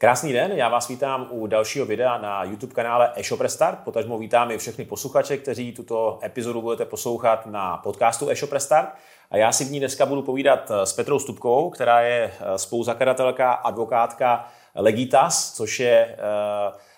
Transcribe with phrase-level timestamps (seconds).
[0.00, 3.78] Krásný den, já vás vítám u dalšího videa na YouTube kanále eShop Restart.
[3.78, 8.88] Potažmo vítám i všechny posluchače, kteří tuto epizodu budete poslouchat na podcastu eShop Restart.
[9.30, 14.48] A já si v ní dneska budu povídat s Petrou Stupkovou, která je spoluzakladatelka, advokátka
[14.74, 16.18] Legitas, což je eh,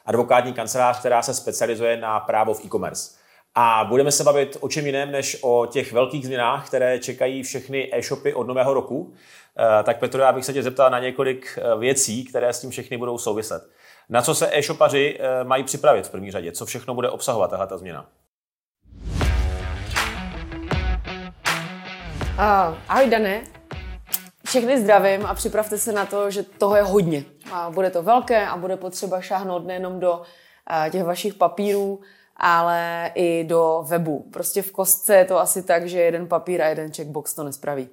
[0.06, 3.21] advokátní kancelář, která se specializuje na právo v e-commerce.
[3.54, 7.90] A budeme se bavit o čem jiném, než o těch velkých změnách, které čekají všechny
[7.92, 9.14] e-shopy od nového roku.
[9.58, 12.70] Eh, tak Petro, já bych se tě zeptal na několik eh, věcí, které s tím
[12.70, 13.70] všechny budou souviset.
[14.08, 16.52] Na co se e-shopaři mají připravit v první řadě?
[16.52, 18.06] Co všechno bude obsahovat tahle změna?
[22.38, 23.44] Uh, ahoj Dané,
[24.46, 27.24] všechny zdravím a připravte se na to, že toho je hodně.
[27.52, 30.22] A bude to velké a bude potřeba šáhnout nejenom do
[30.90, 32.00] těch vašich papírů,
[32.42, 34.26] ale i do webu.
[34.32, 37.88] Prostě v kostce je to asi tak, že jeden papír a jeden checkbox to nespraví.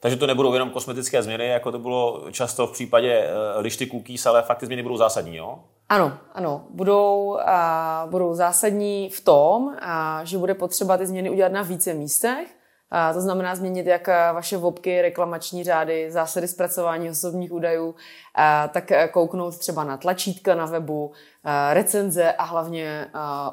[0.00, 4.42] Takže to nebudou jenom kosmetické změny, jako to bylo často v případě lišty cookies, ale
[4.42, 5.58] fakt ty změny budou zásadní, jo?
[5.88, 6.66] Ano, ano.
[6.70, 11.94] Budou, a, budou zásadní v tom, a, že bude potřeba ty změny udělat na více
[11.94, 12.48] místech,
[13.14, 17.94] to znamená změnit jak vaše vobky, reklamační řády, zásady zpracování osobních údajů,
[18.72, 21.12] tak kouknout třeba na tlačítka na webu,
[21.72, 23.06] recenze a hlavně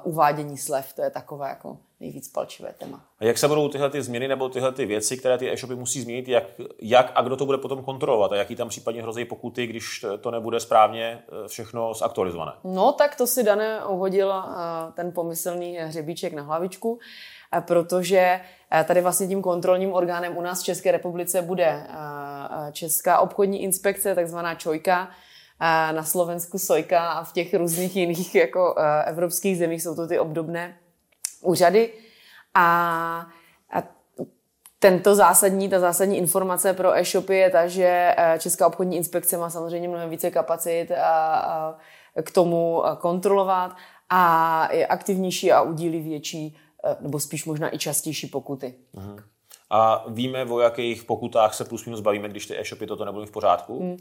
[0.03, 0.94] uvádění slev.
[0.94, 3.06] To je takové jako nejvíc palčivé téma.
[3.20, 6.02] A jak se budou tyhle ty změny nebo tyhle ty věci, které ty e-shopy musí
[6.02, 6.44] změnit, jak,
[6.81, 10.31] jak a kdo to bude potom kontrolovat a jaký tam případně hrozí pokuty, když to
[10.31, 11.03] nebude správně
[11.45, 12.52] e, všechno zaktualizované?
[12.64, 14.33] No tak to si Dané uhodil
[14.94, 17.00] ten pomyslný hřebíček na hlavičku
[17.59, 18.42] protože
[18.86, 21.88] tady vlastně tím kontrolním orgánem u nás v České republice bude
[22.72, 25.11] Česká obchodní inspekce, takzvaná ČOJka,
[25.92, 30.78] na Slovensku Sojka a v těch různých jiných jako evropských zemích jsou to ty obdobné
[31.42, 31.94] úřady.
[32.54, 32.66] A,
[33.73, 33.84] a
[34.80, 39.88] tento zásadní, ta zásadní informace pro e-shopy je ta, že Česká obchodní inspekce má samozřejmě
[39.88, 41.76] mnohem více kapacit a, a
[42.23, 43.76] k tomu kontrolovat
[44.09, 48.76] a je aktivnější a udílí větší Eh, nebo spíš možná i častější pokuty.
[48.98, 49.16] Aha.
[49.73, 53.32] A víme, o jakých pokutách se plus minus bavíme, když ty e-shopy toto nebudou v
[53.32, 53.80] pořádku?
[53.80, 53.98] Hmm.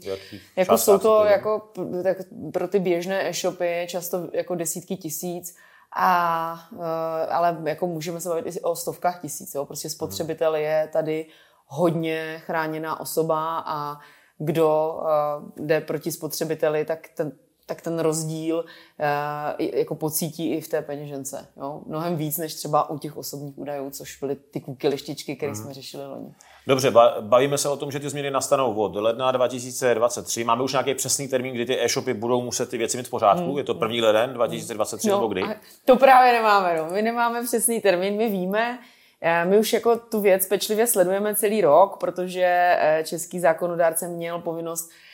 [0.55, 1.71] Jako jsou to jako,
[2.03, 2.17] tak
[2.53, 5.55] pro ty běžné e-shopy často jako desítky tisíc,
[5.95, 9.55] a, eh, ale jako můžeme se bavit i o stovkách tisíc.
[9.55, 9.65] Jo?
[9.65, 11.25] Prostě spotřebitel je tady
[11.65, 13.99] hodně chráněná osoba a
[14.37, 17.31] kdo uh, jde proti spotřebiteli, tak ten,
[17.71, 21.47] tak ten rozdíl uh, jako pocítí i v té peněžence.
[21.57, 21.81] Jo?
[21.85, 25.55] Mnohem víc než třeba u těch osobních údajů, což byly ty kuky lištičky, které mm.
[25.55, 26.33] jsme řešili loni.
[26.67, 30.43] Dobře, bavíme se o tom, že ty změny nastanou od ledna 2023.
[30.43, 33.51] Máme už nějaký přesný termín, kdy ty e-shopy budou muset ty věci mít v pořádku?
[33.51, 33.57] Mm.
[33.57, 35.43] Je to první leden 2023 no, nebo kdy?
[35.85, 36.77] To právě nemáme.
[36.77, 36.87] No.
[36.93, 38.79] My nemáme přesný termín, my víme,
[39.21, 44.39] eh, my už jako tu věc pečlivě sledujeme celý rok, protože eh, český zákonodárce měl
[44.39, 45.10] povinnost Eh,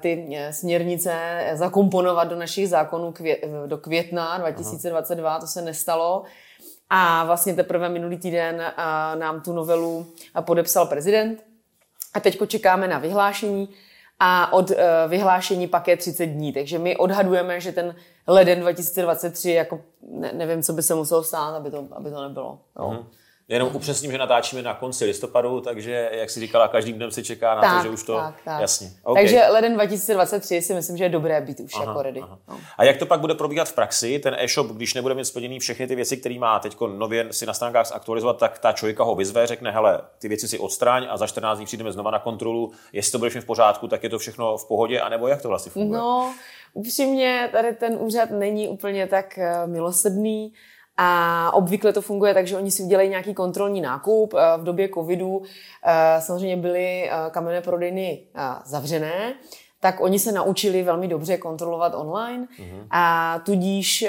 [0.00, 3.14] ty eh, směrnice zakomponovat do našich zákonů
[3.66, 6.22] do května 2022, to se nestalo.
[6.90, 8.72] A vlastně teprve minulý týden eh,
[9.16, 10.06] nám tu novelu
[10.40, 11.44] podepsal prezident.
[12.14, 13.68] A teď čekáme na vyhlášení
[14.20, 14.70] a od
[15.08, 16.52] vyhlášení pak je 30 dní.
[16.52, 17.94] Takže my odhadujeme, že ten
[18.26, 22.58] leden 2023, jako ne, nevím, co by se muselo stát, aby to, aby to nebylo.
[22.78, 23.06] No.
[23.50, 27.54] Jenom upřesním, že natáčíme na konci listopadu, takže, jak si říkala, každým dnem se čeká
[27.54, 28.16] na tak, to, že už to...
[28.16, 28.60] Tak, tak.
[28.60, 28.90] Jasně.
[29.02, 29.22] Okay.
[29.22, 32.20] Takže leden 2023 si myslím, že je dobré být už aha, jako ready.
[32.20, 32.38] Aha.
[32.48, 32.58] No.
[32.78, 34.18] A jak to pak bude probíhat v praxi?
[34.18, 37.54] Ten e-shop, když nebude mít splněný všechny ty věci, které má teď nově si na
[37.54, 41.26] stránkách zaktualizovat, tak ta člověka ho vyzve, řekne, hele, ty věci si odstraň a za
[41.26, 42.72] 14 dní přijdeme znova na kontrolu.
[42.92, 45.48] Jestli to bude všechno v pořádku, tak je to všechno v pohodě, anebo jak to
[45.48, 45.98] vlastně funguje?
[45.98, 46.34] No,
[46.72, 50.52] upřímně, tady ten úřad není úplně tak eh, milosrdný.
[51.02, 54.34] A obvykle to funguje tak, že oni si udělají nějaký kontrolní nákup.
[54.34, 55.42] Eh, v době covidu
[55.86, 58.22] eh, samozřejmě byly eh, kamenné prodejny
[58.64, 59.34] zavřené,
[59.80, 62.86] tak oni se naučili velmi dobře kontrolovat online mm-hmm.
[62.90, 64.04] a tudíž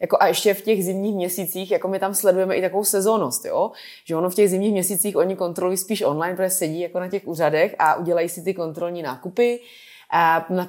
[0.00, 3.70] jako a ještě v těch zimních měsících, jako my tam sledujeme i takovou sezónnost, jo?
[4.04, 7.26] že ono v těch zimních měsících oni kontrolují spíš online, protože sedí jako na těch
[7.26, 9.60] úřadech a udělají si ty kontrolní nákupy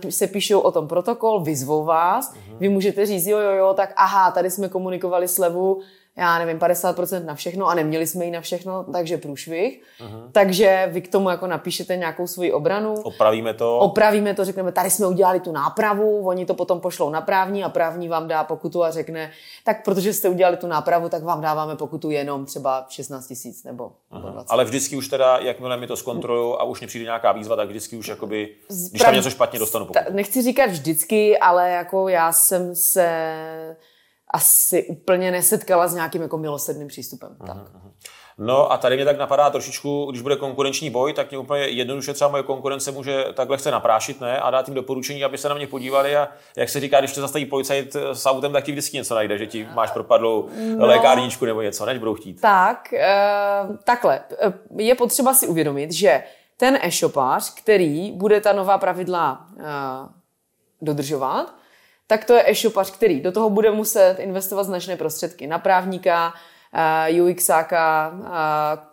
[0.09, 2.57] se píšou o tom protokol, vyzvou vás, uh-huh.
[2.57, 5.81] vy můžete říct, jo, jo, jo, tak aha, tady jsme komunikovali slevu,
[6.17, 9.81] já nevím, 50% na všechno a neměli jsme ji na všechno, takže průšvih.
[10.00, 10.31] Uh-huh.
[10.31, 12.94] Takže vy k tomu jako napíšete nějakou svoji obranu.
[12.94, 13.79] Opravíme to.
[13.79, 17.69] Opravíme to, řekneme, tady jsme udělali tu nápravu, oni to potom pošlou na právní a
[17.69, 19.31] právní vám dá pokutu a řekne,
[19.63, 23.91] tak protože jste udělali tu nápravu, tak vám dáváme pokutu jenom třeba 16 tisíc nebo,
[24.13, 24.51] nebo 20.
[24.51, 27.67] Ale vždycky už teda, jakmile mi to zkontrolují a už mi přijde nějaká výzva, tak
[27.67, 28.56] vždycky už jakoby,
[28.89, 30.13] když tam něco špatně dostanu pokutu.
[30.13, 33.35] Nechci říkat vždycky, ale jako já jsem se
[34.33, 37.38] asi úplně nesetkala s nějakým jako milosedným přístupem.
[37.48, 37.57] Tak.
[38.38, 42.13] No a tady mě tak napadá trošičku, když bude konkurenční boj, tak mě úplně jednoduše
[42.13, 44.39] třeba moje konkurence může takhle chce naprášit ne?
[44.39, 46.27] a dát jim doporučení, aby se na mě podívali a
[46.57, 49.48] jak se říká, když to zastaví policajt s autem, tak ti vždycky něco najde, že
[49.48, 52.42] ti máš propadlou no, lékárničku nebo něco, než budou chtít.
[52.42, 54.22] Tak, uh, takhle.
[54.77, 56.24] Je potřeba si uvědomit, že
[56.57, 59.63] ten e-shopář, který bude ta nová pravidla uh,
[60.81, 61.54] dodržovat,
[62.07, 66.34] tak to je e-shopař, který do toho bude muset investovat značné prostředky na právníka,
[67.19, 68.13] uh, UXáka,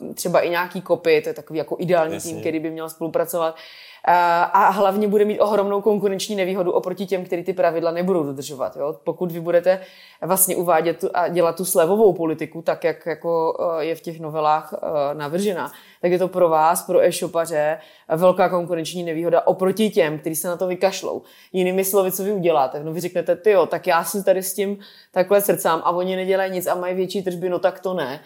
[0.00, 2.32] uh, třeba i nějaký kopy, to je takový jako ideální Jasně.
[2.32, 3.54] tým, který by měl spolupracovat.
[3.54, 3.60] Uh,
[4.04, 8.76] a hlavně bude mít ohromnou konkurenční nevýhodu oproti těm, kteří ty pravidla nebudou dodržovat.
[8.76, 8.96] Jo?
[9.04, 9.80] Pokud vy budete
[10.20, 14.74] vlastně uvádět tu, a dělat tu slevovou politiku, tak jak jako je v těch novelách
[15.12, 17.78] navržena, tak je to pro vás, pro e-shopaře,
[18.16, 21.22] velká konkurenční nevýhoda oproti těm, kteří se na to vykašlou.
[21.52, 22.84] Jinými slovy, co vy uděláte?
[22.84, 24.78] No vy řeknete, ty jo, tak já si tady s tím
[25.12, 28.20] takhle srdcám a oni nedělají nic a mají větší tržby, no tak to ne.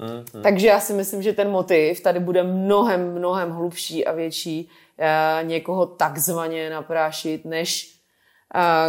[0.00, 0.42] Mm-hmm.
[0.42, 5.44] Takže já si myslím, že ten motiv tady bude mnohem, mnohem hlubší a větší eh,
[5.44, 7.94] někoho takzvaně naprášit, než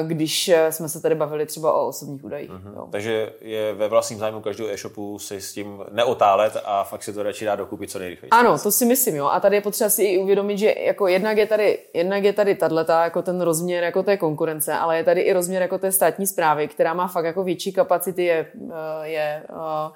[0.04, 2.52] když eh, jsme se tady bavili třeba o osobních údajích.
[2.52, 2.76] Uh-huh.
[2.76, 2.88] Jo.
[2.92, 7.24] Takže je ve vlastním zájmu každého e-shopu si s tím neotálet a fakt si to
[7.24, 8.30] radši dát dokupit co nejrychleji.
[8.30, 9.26] Ano, to si myslím, jo.
[9.26, 12.56] A tady je potřeba si i uvědomit, že jako jednak je tady, jednak je tady
[12.56, 16.28] tato, jako ten rozměr jako té konkurence, ale je tady i rozměr jako té státní
[16.28, 19.92] zprávy, která má fakt jako větší kapacity, je, eh, je eh,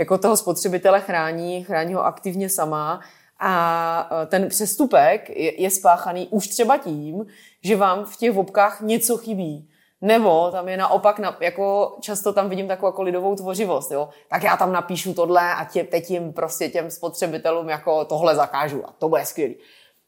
[0.00, 3.00] jako toho spotřebitele chrání, chrání ho aktivně sama
[3.40, 7.26] a ten přestupek je, je spáchaný už třeba tím,
[7.64, 9.68] že vám v těch vopkách něco chybí.
[10.00, 14.08] Nebo tam je naopak, na, jako často tam vidím takovou jako lidovou tvořivost, jo?
[14.28, 18.88] tak já tam napíšu tohle a tě, teď jim prostě těm spotřebitelům jako tohle zakážu
[18.88, 19.56] a to bude skvělý.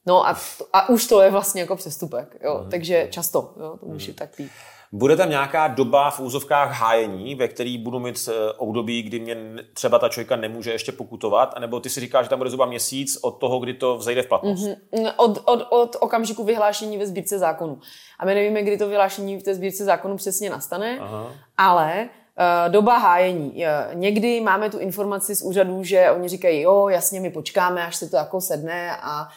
[0.06, 0.36] No a,
[0.72, 2.60] a už to je vlastně jako přestupek, jo?
[2.64, 2.70] Mm.
[2.70, 3.76] takže často jo?
[3.80, 4.16] to může mm.
[4.16, 4.50] tak být.
[4.94, 9.36] Bude tam nějaká doba v úzovkách hájení, ve který budu mít eh, období, kdy mě
[9.74, 13.18] třeba ta člověka nemůže ještě pokutovat, anebo ty si říkáš, že tam bude zhruba měsíc
[13.22, 14.62] od toho, kdy to vzejde v platnost?
[14.62, 15.12] Mm-hmm.
[15.16, 17.78] Od, od, od okamžiku vyhlášení ve sbírce zákonu.
[18.18, 21.32] A my nevíme, kdy to vyhlášení v té sbírce zákonu přesně nastane, Aha.
[21.58, 23.64] ale uh, doba hájení.
[23.94, 28.10] Někdy máme tu informaci z úřadů, že oni říkají, jo, jasně, my počkáme, až se
[28.10, 29.28] to jako sedne a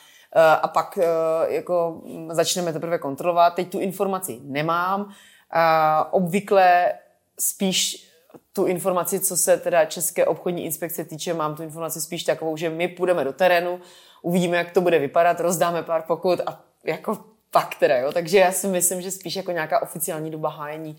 [0.61, 0.99] a pak
[1.47, 2.01] jako
[2.31, 3.53] začneme teprve kontrolovat.
[3.53, 5.13] Teď tu informaci nemám.
[6.11, 6.93] Obvykle
[7.39, 8.11] spíš
[8.53, 12.69] tu informaci, co se teda České obchodní inspekce týče, mám tu informaci spíš takovou, že
[12.69, 13.79] my půjdeme do terénu,
[14.21, 18.11] uvidíme, jak to bude vypadat, rozdáme pár pokut a jako pak teda, jo.
[18.11, 20.97] Takže já si myslím, že spíš jako nějaká oficiální doba hájení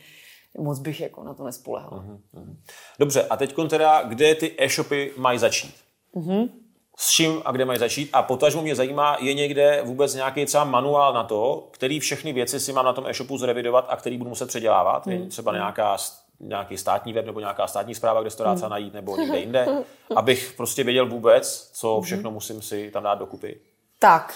[0.58, 2.04] moc bych jako na to nespolehala.
[2.04, 2.56] Uh-huh,
[2.98, 5.74] Dobře, a teď teda, kde ty e-shopy mají začít?
[6.14, 6.48] Uh-huh
[6.96, 8.10] s čím a kde mají začít.
[8.12, 12.60] A potažmo mě zajímá, je někde vůbec nějaký třeba manuál na to, který všechny věci
[12.60, 15.06] si mám na tom e-shopu zrevidovat a který budu muset předělávat.
[15.06, 15.28] Hmm.
[15.28, 15.96] třeba nějaká,
[16.40, 18.70] nějaký státní web nebo nějaká státní zpráva, kde se to dá hmm.
[18.70, 19.66] najít nebo někde jinde,
[20.16, 22.02] abych prostě věděl vůbec, co hmm.
[22.02, 23.60] všechno musím si tam dát dokupy.
[23.98, 24.34] Tak,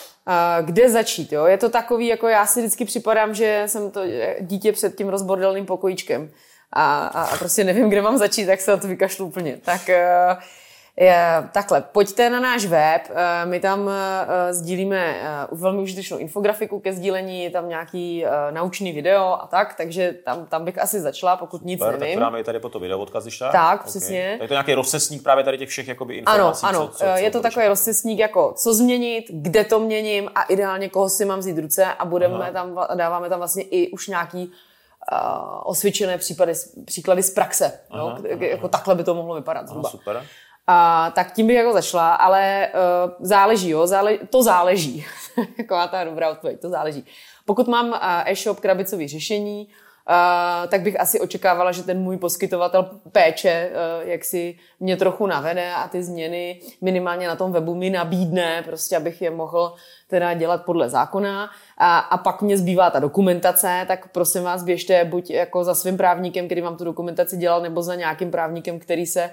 [0.60, 1.32] kde začít?
[1.32, 1.46] Jo?
[1.46, 4.00] Je to takový, jako já si vždycky připadám, že jsem to
[4.40, 6.30] dítě před tím rozbordelným pokojíčkem
[6.72, 9.56] a, a, a prostě nevím, kde mám začít, tak se na to vykašlu úplně.
[9.64, 10.42] Tak uh,
[11.52, 16.92] Takhle, pojďte na náš web, eh, my tam eh, sdílíme eh, velmi užitečnou infografiku ke
[16.92, 21.64] sdílení, je tam nějaký naučný video a tak, takže tam, tam bych asi začala, pokud
[21.64, 22.18] nic Super, nevím.
[22.18, 23.52] Tak to tady po to video odkaz, když tak?
[23.52, 23.90] Tak, okay.
[23.90, 24.36] přesně.
[24.38, 26.66] Tak to je nějaký rozcesník právě tady těch všech jakoby, informací.
[26.66, 30.42] Ano, ano, co, co, je to takový rozcesník jako co změnit, kde to měním a
[30.42, 32.50] ideálně koho si mám vzít ruce a budeme Aha.
[32.50, 36.52] tam, dáváme tam vlastně i už nějaký uh, osvědčené případy,
[36.84, 37.80] příklady z praxe.
[37.90, 38.08] Aha, jo?
[38.08, 38.68] Aha, jako aha.
[38.68, 39.88] takhle by to mohlo vypadat zhruba.
[39.88, 40.22] Aha, super.
[40.66, 45.04] A, tak tím bych jako zašla, ale uh, záleží, jo, zále, to záleží.
[45.56, 47.06] Taková ta dobrá odpověď, to záleží.
[47.44, 52.90] Pokud mám uh, e-shop krabicový řešení, uh, tak bych asi očekávala, že ten můj poskytovatel
[53.12, 57.90] péče uh, jak si mě trochu navede a ty změny minimálně na tom webu mi
[57.90, 59.74] nabídne, prostě abych je mohl
[60.08, 61.50] teda dělat podle zákona.
[61.78, 65.96] A, a pak mě zbývá ta dokumentace, tak prosím vás běžte buď jako za svým
[65.96, 69.30] právníkem, který vám tu dokumentaci dělal, nebo za nějakým právníkem, který se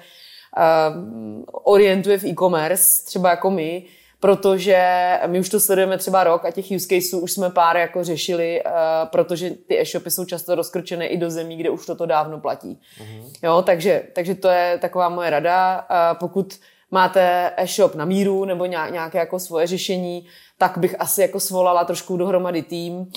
[1.51, 3.83] orientuje v e-commerce, třeba jako my,
[4.19, 4.79] protože
[5.27, 8.63] my už to sledujeme třeba rok a těch use caseů už jsme pár jako řešili,
[8.65, 8.71] uh,
[9.05, 12.79] protože ty e-shopy jsou často rozkrčené i do zemí, kde už toto dávno platí.
[13.01, 13.31] Uh-huh.
[13.43, 15.87] Jo, takže, takže to je taková moje rada.
[15.89, 16.59] Uh, pokud
[16.91, 20.25] máte e-shop na míru nebo nějaké jako svoje řešení,
[20.57, 23.11] tak bych asi jako svolala trošku dohromady tým,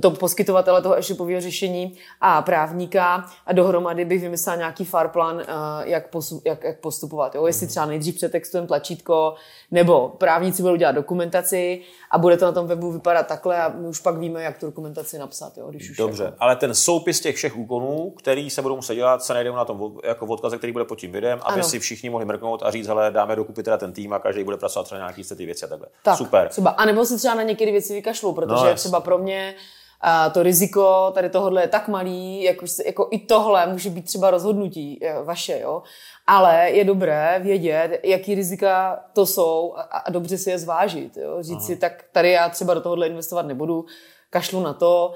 [0.00, 5.42] to poskytovatele toho e-shopového řešení a právníka a dohromady bych vymyslela nějaký farplan,
[5.84, 7.34] jak, posu, jak, jak postupovat.
[7.34, 7.46] Jo?
[7.46, 9.34] Jestli třeba nejdřív přetextujeme tlačítko,
[9.70, 13.88] nebo právníci budou dělat dokumentaci a bude to na tom webu vypadat takhle a my
[13.88, 15.58] už pak víme, jak tu dokumentaci napsat.
[15.58, 15.66] Jo?
[15.70, 16.36] Když už Dobře, jako...
[16.38, 19.92] ale ten soupis těch všech úkonů, který se budou muset dělat, se najdeme na tom
[20.04, 21.68] jako odkaze, který bude pod tím videem, aby ano.
[21.68, 24.56] si všichni mohli mrknout a říct, hele, dáme dokupy teda ten tým a každý bude
[24.56, 25.88] pracovat třeba nějaký ty věci a takhle.
[26.02, 26.48] Tak, Super.
[26.48, 29.54] Třeba, a nebo si třeba na některé věci vykašlu, protože no, třeba pro mě
[30.00, 34.30] a to riziko tady tohohle je tak malý, jako, jako i tohle může být třeba
[34.30, 35.82] rozhodnutí vaše, jo.
[36.26, 41.16] Ale je dobré vědět, jaký rizika to jsou a, a dobře si je zvážit.
[41.16, 41.42] Jo?
[41.42, 41.66] Říct Aha.
[41.66, 43.84] si, tak tady já třeba do tohohle investovat nebudu,
[44.30, 45.14] kašlu na to,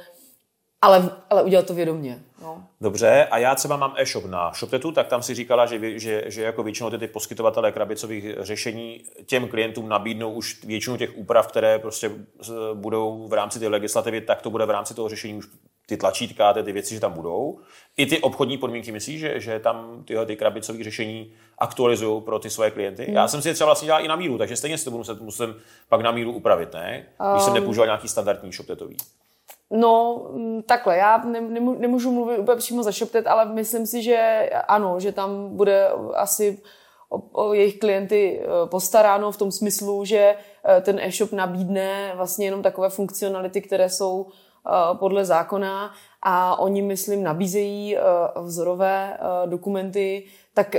[0.84, 2.22] ale, ale udělat to vědomě.
[2.42, 2.64] No.
[2.80, 6.42] Dobře, a já třeba mám e-shop na ShopTetu, tak tam si říkala, že, že, že
[6.42, 11.78] jako většinou ty, ty poskytovatelé krabicových řešení těm klientům nabídnou už většinu těch úprav, které
[11.78, 12.10] prostě
[12.74, 15.46] budou v rámci té legislativy, tak to bude v rámci toho řešení už
[15.86, 17.58] ty tlačítka, ty, ty věci, že tam budou.
[17.96, 22.50] I ty obchodní podmínky myslíš, že, že tam tyhle ty krabicové řešení aktualizují pro ty
[22.50, 23.04] svoje klienty?
[23.04, 23.14] Hmm.
[23.14, 24.98] Já jsem si je třeba vlastně dělal i na míru, takže stejně si to budu
[24.98, 25.54] muset, musím
[25.88, 27.06] pak na míru upravit, ne?
[27.32, 28.96] Když um, jsem nepoužíval nějaký standardní ShopTetový.
[29.70, 34.50] No, mm, takhle, já nemů, nemůžu mluvit úplně přímo za ShopTet, ale myslím si, že
[34.68, 36.58] ano, že tam bude asi
[37.08, 42.46] o, o jejich klienty e, postaráno v tom smyslu, že e, ten e-shop nabídne vlastně
[42.46, 45.92] jenom takové funkcionality, které jsou e, podle zákona
[46.22, 47.96] a oni, myslím, nabízejí
[48.42, 50.76] vzorové dokumenty, tak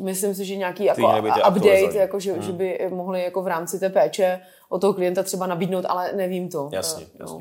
[0.00, 1.02] myslím si, že nějaký jako
[1.48, 2.42] update, jako, že, hmm.
[2.42, 6.48] že by mohli jako v rámci té péče o toho klienta třeba nabídnout, ale nevím
[6.48, 6.68] to.
[6.72, 7.40] Jasně, no.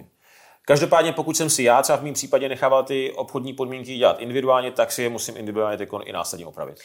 [0.67, 4.71] Každopádně, pokud jsem si já třeba v mém případě nechával ty obchodní podmínky dělat individuálně,
[4.71, 6.77] tak si je musím individuálně teď i následně opravit.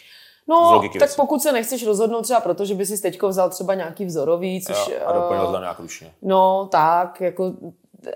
[0.49, 1.17] No, tak věci.
[1.17, 4.77] pokud se nechceš rozhodnout třeba proto, že by si teď vzal třeba nějaký vzorový, což...
[4.89, 6.13] Jo, a doplnil uh, nějak ručně.
[6.23, 7.53] No, tak, jako,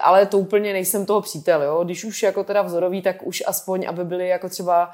[0.00, 1.84] ale to úplně nejsem toho přítel, jo.
[1.84, 4.90] Když už jako teda vzorový, tak už aspoň, aby byly jako třeba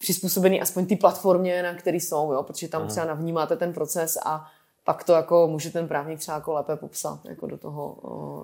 [0.00, 2.90] přizpůsobený aspoň ty platformě, na který jsou, jo, protože tam uh-huh.
[2.90, 4.46] třeba navnímáte ten proces a
[4.84, 7.96] pak to jako může ten právník třeba jako lépe popsat jako do, toho,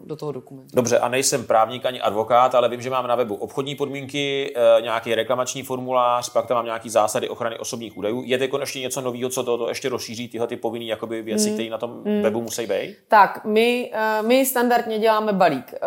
[0.04, 0.76] do toho dokumentu.
[0.76, 4.82] Dobře, a nejsem právník ani advokát, ale vím, že mám na webu obchodní podmínky, e,
[4.82, 8.22] nějaký reklamační formulář, pak tam mám nějaký zásady ochrany osobních údajů.
[8.24, 11.48] Je to ještě něco nového, co to, to ještě rozšíří tyhle ty povinné jakoby věci,
[11.48, 11.54] mm.
[11.54, 12.22] které na tom mm.
[12.22, 12.96] webu musí být?
[13.08, 15.74] Tak, my, e, my standardně děláme balík.
[15.74, 15.78] E,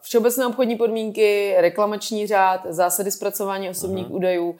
[0.00, 4.14] všeobecné obchodní podmínky, reklamační řád, zásady zpracování osobních mm.
[4.14, 4.56] údajů,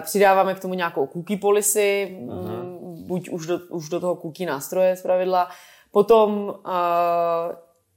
[0.00, 2.75] Přidáváme k tomu nějakou cookie policy, uh-huh.
[3.06, 5.48] Buď už do, už do toho cookie nástroje z pravidla.
[5.90, 6.52] Potom uh,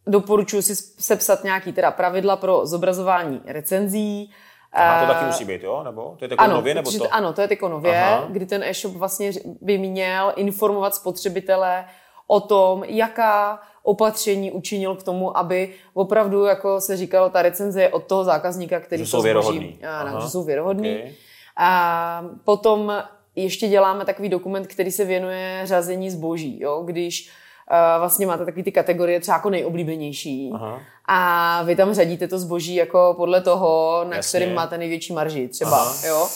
[0.08, 4.32] doporučuji si sepsat nějaký teda pravidla pro zobrazování recenzí.
[4.74, 5.84] Aha, to taky musí být, jo?
[5.84, 6.76] Nebo to je jako nově?
[6.76, 7.14] Nebo to?
[7.14, 8.26] Ano, to je jako nově, Aha.
[8.30, 11.86] kdy ten e-shop vlastně by měl informovat spotřebitele
[12.28, 17.90] o tom, jaká opatření učinil k tomu, aby opravdu, jako se říkalo, ta recenze je
[17.90, 19.80] od toho zákazníka, který že jsou věrohodný.
[19.84, 20.98] Ano, že jsou věrohodný.
[20.98, 21.12] Okay.
[21.58, 23.04] A potom
[23.36, 26.84] ještě děláme takový dokument, který se věnuje řazení zboží, jo?
[26.86, 27.32] když
[27.72, 30.82] uh, vlastně máte takový ty kategorie třeba jako nejoblíbenější Aha.
[31.08, 34.40] a vy tam řadíte to zboží jako podle toho, na Jasně.
[34.40, 36.08] kterým máte největší marži třeba, Aha.
[36.08, 36.28] jo?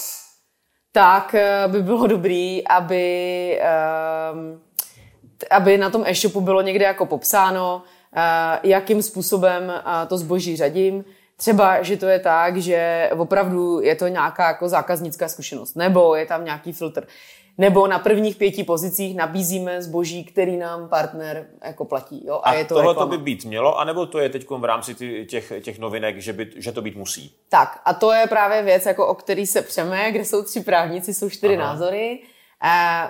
[0.92, 1.36] tak
[1.66, 3.60] uh, by bylo dobrý, aby,
[4.34, 4.40] uh,
[5.52, 7.84] aby na tom e-shopu bylo někde jako popsáno,
[8.16, 8.22] uh,
[8.64, 11.06] jakým způsobem uh, to zboží řadím,
[11.44, 16.26] Třeba, že to je tak, že opravdu je to nějaká jako zákaznická zkušenost, nebo je
[16.26, 17.08] tam nějaký filtr.
[17.58, 22.26] Nebo na prvních pěti pozicích nabízíme zboží, který nám partner jako platí.
[22.28, 22.42] Jo?
[22.44, 24.96] A, a je to tohle to by být mělo, anebo to je teď v rámci
[25.26, 27.36] těch, těch novinek, že, by, že to být musí?
[27.50, 31.14] Tak a to je právě věc, jako o který se přeme, kde jsou tři právníci,
[31.14, 31.74] jsou čtyři Aha.
[31.74, 32.20] názory.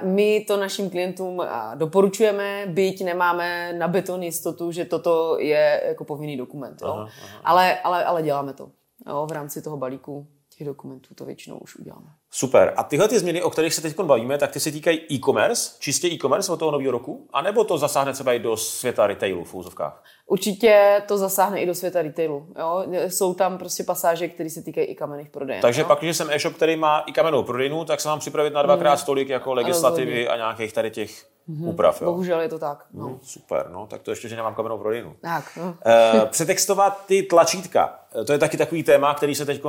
[0.01, 1.41] My to našim klientům
[1.75, 6.81] doporučujeme, byť nemáme na beton jistotu, že toto je jako povinný dokument.
[6.81, 6.87] Jo?
[6.87, 7.41] Aha, aha.
[7.43, 8.71] Ale, ale, ale děláme to
[9.07, 9.27] jo?
[9.29, 12.07] v rámci toho balíku těch dokumentů to většinou už uděláme.
[12.31, 12.73] Super.
[12.77, 16.07] A tyhle ty změny, o kterých se teď bavíme, tak ty se týkají e-commerce, čistě
[16.07, 17.27] e-commerce od toho nového roku?
[17.33, 20.03] A nebo to zasáhne třeba i do světa retailu v úzovkách?
[20.25, 22.47] Určitě to zasáhne i do světa retailu.
[22.59, 22.85] Jo?
[23.07, 25.61] Jsou tam prostě pasáže, které se týkají i kamenných prodejen.
[25.61, 25.87] Takže jo?
[25.87, 28.99] pak, když jsem e-shop, který má i kamennou prodejnu, tak se mám připravit na dvakrát
[28.99, 29.05] hmm.
[29.05, 31.67] tolik jako legislativy a nějakých tady těch mm-hmm.
[31.67, 32.01] úprav.
[32.01, 32.11] Jo?
[32.11, 32.85] Bohužel je to tak.
[32.93, 33.05] No.
[33.05, 35.15] Hmm, super, no, tak to ještě, že nemám kamennou prodejnu.
[35.21, 35.77] Tak, no.
[35.85, 37.99] e, přetextovat ty tlačítka.
[38.25, 39.61] To je taky takový téma, který se teď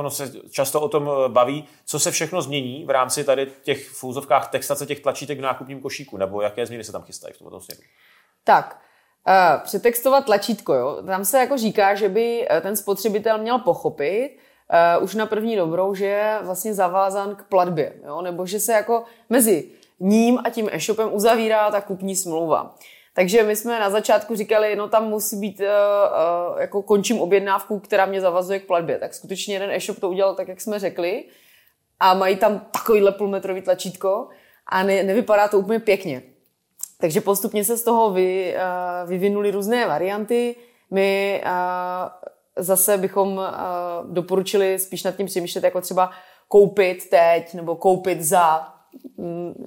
[0.49, 1.67] často o tom eh, baví.
[1.85, 6.17] Co se všechno změní v rámci tady těch fúzovkách textace těch tlačítek v nákupním košíku,
[6.17, 7.81] nebo jaké změny se tam chystají v tomto směru?
[8.43, 8.81] Tak,
[9.27, 11.03] Uh, přetextovat tlačítko, jo.
[11.05, 14.37] Tam se jako říká, že by ten spotřebitel měl pochopit
[14.97, 18.73] uh, už na první dobrou, že je vlastně zavázán k platbě, jo, nebo že se
[18.73, 22.75] jako mezi ním a tím e-shopem uzavírá ta kupní smlouva.
[23.13, 27.79] Takže my jsme na začátku říkali, no tam musí být, uh, uh, jako končím objednávku,
[27.79, 28.99] která mě zavazuje k platbě.
[28.99, 31.23] Tak skutečně jeden e-shop to udělal tak, jak jsme řekli.
[31.99, 34.27] A mají tam takovýhle půlmetrový tlačítko
[34.67, 36.23] a ne, nevypadá to úplně pěkně.
[36.99, 40.55] Takže postupně se z toho vy, uh, vyvinuly různé varianty.
[40.91, 41.43] My
[42.57, 43.41] zase bychom
[44.03, 46.11] doporučili spíš nad tím přemýšlet, jako třeba
[46.47, 48.74] koupit teď, nebo koupit za,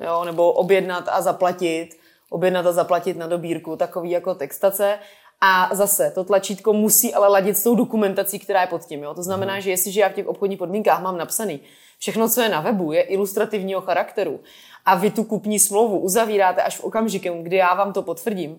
[0.00, 1.88] jo, nebo objednat a zaplatit,
[2.30, 4.99] objednat a zaplatit na dobírku, takový jako textace.
[5.40, 9.02] A zase to tlačítko musí ale ladit s tou dokumentací, která je pod tím.
[9.02, 9.14] Jo?
[9.14, 9.61] To znamená, mm.
[9.61, 11.61] že jestliže já v těch obchodních podmínkách mám napsaný,
[11.99, 14.40] všechno, co je na webu, je ilustrativního charakteru
[14.85, 18.58] a vy tu kupní smlouvu uzavíráte až v okamžikem, kdy já vám to potvrdím,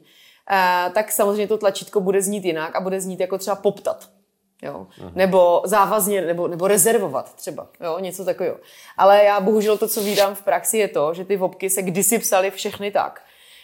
[0.52, 4.10] eh, tak samozřejmě to tlačítko bude znít jinak a bude znít jako třeba poptat.
[4.62, 4.88] Jo?
[5.16, 8.00] Nebo závazně, nebo, nebo rezervovat třeba, jo?
[8.00, 8.58] něco takového.
[8.98, 12.20] Ale já bohužel to, co vídám v praxi, je to, že ty vopky se kdysi
[12.20, 13.22] psaly všechny tak,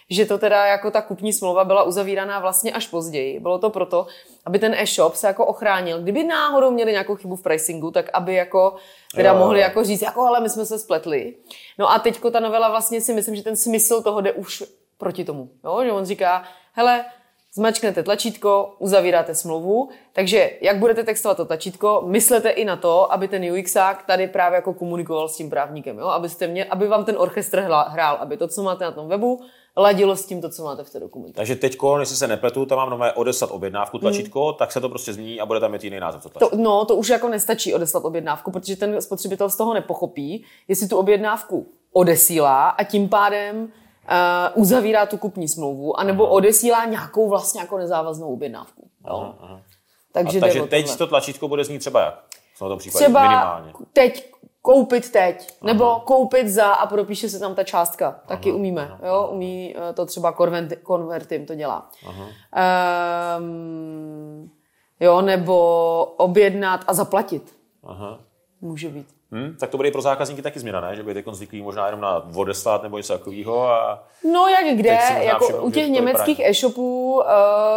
[0.09, 3.39] že to teda jako ta kupní smlouva byla uzavíraná vlastně až později.
[3.39, 4.07] Bylo to proto,
[4.45, 6.01] aby ten e-shop se jako ochránil.
[6.01, 8.75] Kdyby náhodou měli nějakou chybu v pricingu, tak aby jako
[9.15, 9.37] teda jo.
[9.37, 11.35] mohli jako říct, jako ale my jsme se spletli.
[11.77, 14.63] No a teďko ta novela vlastně si myslím, že ten smysl toho jde už
[14.97, 15.49] proti tomu.
[15.63, 15.81] Jo?
[15.83, 17.05] Že on říká, hele,
[17.55, 23.27] zmačknete tlačítko, uzavíráte smlouvu, takže jak budete textovat to tlačítko, myslete i na to, aby
[23.27, 26.07] ten UXák tady právě jako komunikoval s tím právníkem, jo?
[26.07, 29.41] Abyste mě, aby vám ten orchestr hrál, aby to, co máte na tom webu,
[29.77, 31.35] ladilo s tím to, co máte v té dokumentaci.
[31.35, 34.57] Takže teď, jestli se nepletu, tam mám nové odeslat objednávku tlačítko, hmm.
[34.57, 36.23] tak se to prostě změní a bude tam mít jiný název.
[36.23, 40.45] To, to, no, to už jako nestačí odeslat objednávku, protože ten spotřebitel z toho nepochopí,
[40.67, 43.71] jestli tu objednávku odesílá a tím pádem
[44.09, 46.31] uh, uzavírá tu kupní smlouvu, anebo aha.
[46.33, 48.89] odesílá nějakou vlastně jako nezávaznou objednávku.
[49.07, 49.15] Jo?
[49.15, 49.61] Aha, aha.
[50.13, 52.23] Takže, a takže teď to tlačítko bude znít třeba jak?
[52.55, 53.73] V tomto případě třeba minimálně.
[53.93, 54.31] teď
[54.61, 55.73] koupit teď, Aha.
[55.73, 58.19] nebo koupit za a propíše se tam ta částka.
[58.27, 58.57] Taky Aha.
[58.57, 59.07] umíme, Aha.
[59.07, 60.35] jo, umí eh, to třeba
[60.87, 61.89] Convertim to dělá.
[62.07, 62.27] Aha.
[63.39, 64.51] Um,
[64.99, 67.55] jo, nebo objednat a zaplatit.
[67.83, 68.19] Aha.
[68.65, 69.07] Může být.
[69.31, 70.95] Hmm, tak to bude i pro zákazníky taky změna, ne?
[70.95, 73.69] Že by teď zvyklí možná jenom na odeslat nebo něco takového.
[73.69, 77.23] A no jak kde, jako všimnout, u těch německých e-shopů uh,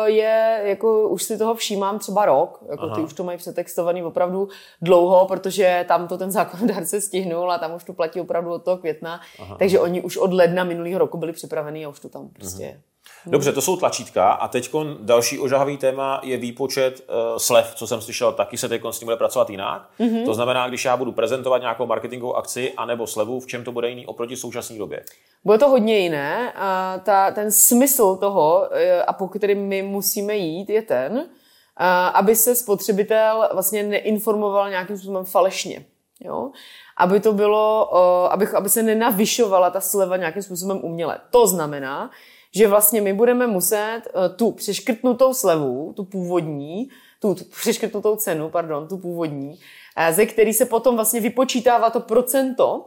[0.04, 2.94] je, jako už si toho všímám třeba rok, jako Aha.
[2.94, 4.48] ty už to mají přetextovaný opravdu
[4.82, 8.76] dlouho, protože tam to ten zákonodárce stihnul a tam už to platí opravdu od toho
[8.76, 9.56] května, Aha.
[9.58, 12.82] takže oni už od ledna minulého roku byli připraveni a už to tam prostě Aha.
[13.26, 13.32] Je.
[13.32, 14.70] Dobře, to jsou tlačítka a teď
[15.00, 19.06] další ožahavý téma je výpočet uh, slev, co jsem slyšel, taky se teď s tím
[19.06, 19.88] bude pracovat jinak.
[20.00, 20.24] Mm-hmm.
[20.24, 23.88] To znamená, když já budu prezentovat nějakou marketingovou akci anebo slevu, v čem to bude
[23.88, 25.04] jiný oproti současné době?
[25.44, 26.52] Bude to hodně jiné.
[26.56, 31.84] A ta, ten smysl toho, eh, a po kterým my musíme jít, je ten, eh,
[32.14, 35.84] aby se spotřebitel vlastně neinformoval nějakým způsobem falešně.
[36.20, 36.50] Jo?
[36.96, 37.94] Aby to bylo,
[38.32, 41.18] aby, aby se nenavyšovala ta sleva nějakým způsobem uměle.
[41.30, 42.10] To znamená,
[42.54, 46.88] že vlastně my budeme muset eh, tu přeškrtnutou slevu, tu původní,
[47.20, 49.60] tu, tu přeškrtnutou cenu, pardon, tu původní,
[49.96, 52.84] eh, ze který se potom vlastně vypočítává to procento,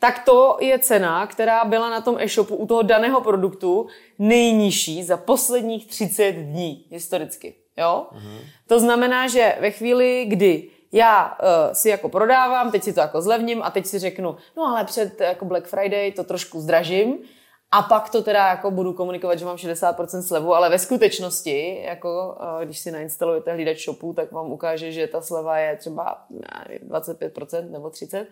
[0.00, 3.86] tak to je cena, která byla na tom e-shopu u toho daného produktu
[4.18, 7.54] nejnižší za posledních 30 dní historicky.
[7.76, 8.06] Jo?
[8.12, 8.38] Mm-hmm.
[8.66, 13.22] To znamená, že ve chvíli, kdy já uh, si jako prodávám, teď si to jako
[13.22, 17.18] zlevním a teď si řeknu, no ale před jako Black Friday to trošku zdražím,
[17.70, 22.38] a pak to teda jako budu komunikovat, že mám 60% slevu, ale ve skutečnosti, jako
[22.64, 26.26] když si nainstalujete hlídač shopu, tak vám ukáže, že ta sleva je třeba
[26.88, 28.26] 25% nebo 30%.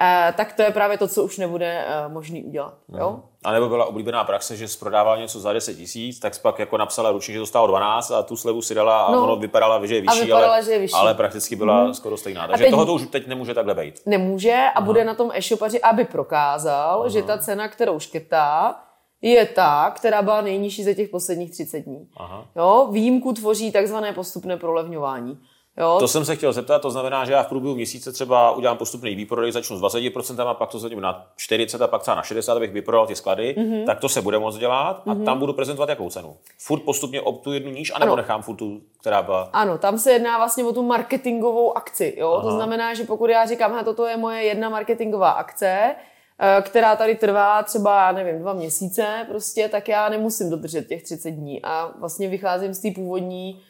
[0.00, 2.74] Uh, tak to je právě to, co už nebude uh, možný udělat.
[2.88, 2.98] No.
[2.98, 3.20] Jo?
[3.44, 7.10] A nebo byla oblíbená praxe, že prodával něco za 10 tisíc, tak pak jako napsala
[7.10, 9.24] ručně, že to stálo 12 a tu slevu si dala a no.
[9.24, 10.94] ono vypadalo, že je vyšší, vypadala, ale, že je vyšší.
[10.94, 11.94] ale prakticky byla mm.
[11.94, 12.46] skoro stejná.
[12.48, 14.00] Takže teď, toho to už teď nemůže takhle být.
[14.06, 14.86] Nemůže a Aha.
[14.86, 17.08] bude na tom e-shopaři, aby prokázal, Aha.
[17.08, 18.80] že ta cena, kterou škrtá,
[19.22, 22.08] je ta, která byla nejnižší za těch posledních 30 dní.
[22.16, 22.44] Aha.
[22.56, 25.38] Jo, výjimku tvoří takzvané postupné prolevňování.
[25.76, 25.96] Jo.
[26.00, 29.14] To jsem se chtěl zeptat, to znamená, že já v průběhu měsíce třeba udělám postupný
[29.14, 32.56] výprodej, začnu s 20% a pak to zatím na 40 a pak třeba na 60,
[32.56, 33.86] abych vyprodal ty sklady, mm-hmm.
[33.86, 35.24] tak to se bude moct dělat a mm-hmm.
[35.24, 36.36] tam budu prezentovat jakou cenu.
[36.58, 38.16] Furt postupně o tu jednu níž, anebo ano.
[38.16, 39.50] nechám furt tu, která byla.
[39.52, 42.14] Ano, tam se jedná vlastně o tu marketingovou akci.
[42.16, 42.40] Jo?
[42.42, 45.94] To znamená, že pokud já říkám, že toto je moje jedna marketingová akce,
[46.38, 51.30] eh, která tady trvá třeba, nevím, dva měsíce prostě, tak já nemusím dodržet těch 30
[51.30, 53.62] dní a vlastně vycházím z té původní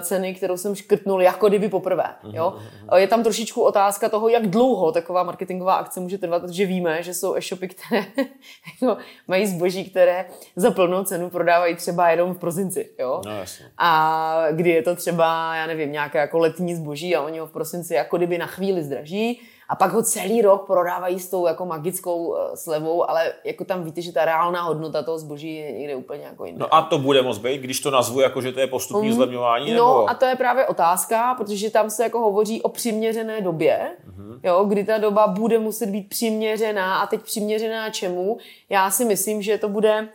[0.00, 2.04] ceny, kterou jsem škrtnul jako kdyby poprvé.
[2.32, 2.54] Jo?
[2.56, 2.96] Mhm.
[2.96, 7.14] Je tam trošičku otázka toho, jak dlouho taková marketingová akce může trvat, protože víme, že
[7.14, 8.04] jsou e-shopy, které
[8.80, 8.96] jako,
[9.28, 10.24] mají zboží, které
[10.56, 12.90] za plnou cenu prodávají třeba jenom v prosinci.
[12.98, 13.20] Jo?
[13.26, 13.66] No, jasně.
[13.78, 17.52] A kdy je to třeba, já nevím, nějaké jako letní zboží a oni ho v
[17.52, 19.40] prosinci jako kdyby na chvíli zdraží
[19.72, 23.84] a pak ho celý rok prodávají s tou jako magickou uh, slevou, ale jako tam
[23.84, 26.60] víte, že ta reálná hodnota toho zboží je někde úplně jako jinde.
[26.60, 29.14] No a to bude moc být, když to nazvu jako, že to je postupní mm.
[29.14, 29.70] zlevňování?
[29.70, 30.10] No nebo...
[30.10, 34.40] a to je právě otázka, protože tam se jako hovoří o přiměřené době, mm-hmm.
[34.42, 38.38] jo, kdy ta doba bude muset být přiměřená a teď přiměřená čemu?
[38.70, 40.08] Já si myslím, že to bude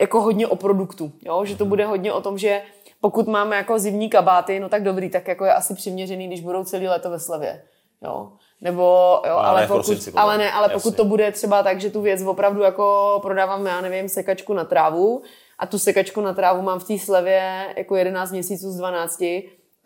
[0.00, 1.44] jako hodně o produktu, jo?
[1.44, 1.68] že to mhm.
[1.68, 2.62] bude hodně o tom, že
[3.00, 6.64] pokud máme jako zimní kabáty, no tak dobrý, tak jako je asi přiměřený, když budou
[6.64, 7.62] celý léto ve slevě.
[8.02, 8.32] Jo.
[8.60, 8.82] Nebo,
[9.26, 12.00] jo, ale, ale, pokud, prosinci, ale ne, ale pokud to bude třeba tak, že tu
[12.00, 15.22] věc opravdu jako prodávám, já nevím, sekačku na trávu
[15.58, 19.22] a tu sekačku na trávu mám v té slevě jako 11 měsíců z 12,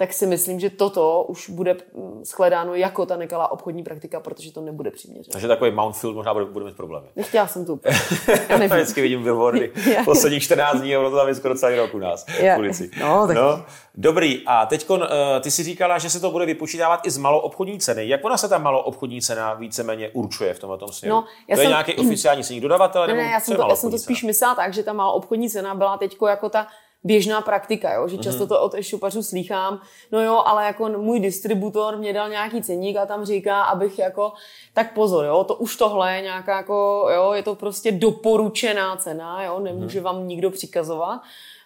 [0.01, 4.53] tak si myslím, že toto už bude mm, shledáno jako ta nekalá obchodní praktika, protože
[4.53, 5.33] to nebude přiměřené.
[5.33, 7.07] Takže takový Mountfield možná bude, bude mít problémy.
[7.17, 7.81] Nechtěla jsem tu.
[8.49, 8.77] Já nevím.
[8.77, 9.73] Vždycky vidím billboardy
[10.05, 12.91] posledních 14 dní a ono to tam je skoro celý rok u nás v ulici.
[13.01, 13.37] No, tak...
[13.37, 14.43] no, dobrý.
[14.47, 15.01] A teď uh,
[15.41, 18.09] ty si říkala, že se to bude vypočítávat i z maloobchodní ceny.
[18.09, 21.17] Jak ona se ta maloobchodní cena víceméně určuje v tomhle směru?
[21.17, 21.65] No, já to jsem...
[21.65, 23.07] je nějaký oficiální ceník dodavatele?
[23.07, 25.75] Ne, ne, já jsem, to, já jsem to spíš myslela tak, že ta maloobchodní cena
[25.75, 26.67] byla teď jako ta
[27.05, 28.09] běžná praktika, jo?
[28.09, 28.49] že často mhm.
[28.49, 29.81] to od e-shopařů slýchám,
[30.13, 34.33] no jo, ale jako můj distributor mě dal nějaký ceník a tam říká, abych jako,
[34.75, 39.45] tak pozor, jo, to už tohle je nějaká jako, jo, je to prostě doporučená cena,
[39.45, 40.05] jo, nemůže mhm.
[40.05, 41.21] vám nikdo přikazovat,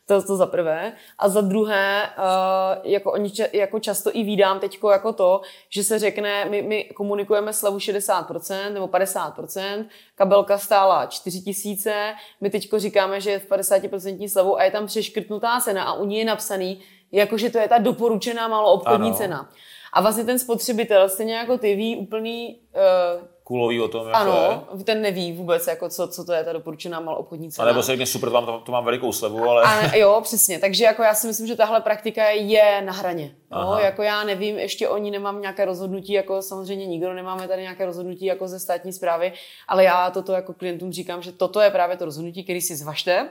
[0.07, 0.93] to, to za prvé.
[1.19, 5.41] A za druhé, uh, jako, oni, jako často i vídám teď jako to,
[5.71, 12.51] že se řekne, my, my komunikujeme slevu 60% nebo 50%, kabelka stála 4 tisíce, my
[12.51, 16.19] teď říkáme, že je v 50% slevu a je tam přeškrtnutá cena a u ní
[16.19, 19.17] je napsaný, jako že to je ta doporučená maloobchodní ano.
[19.17, 19.51] cena.
[19.93, 24.67] A vlastně ten spotřebitel stejně jako ty ví úplný uh, kulový o tom, jak ano,
[24.71, 24.85] to je.
[24.85, 27.65] ten neví vůbec, jako co, co to je ta doporučená malobchodní cena.
[27.65, 29.63] A nebo se řekne super, to mám, to mám velikou slevu, ale...
[29.63, 33.35] A, jo, přesně, takže jako já si myslím, že tahle praktika je na hraně.
[33.51, 37.87] No, jako já nevím, ještě oni nemám nějaké rozhodnutí, jako samozřejmě nikdo nemáme tady nějaké
[37.87, 39.33] rozhodnutí jako ze státní zprávy,
[39.69, 43.29] ale já toto jako klientům říkám, že toto je právě to rozhodnutí, který si zvažte,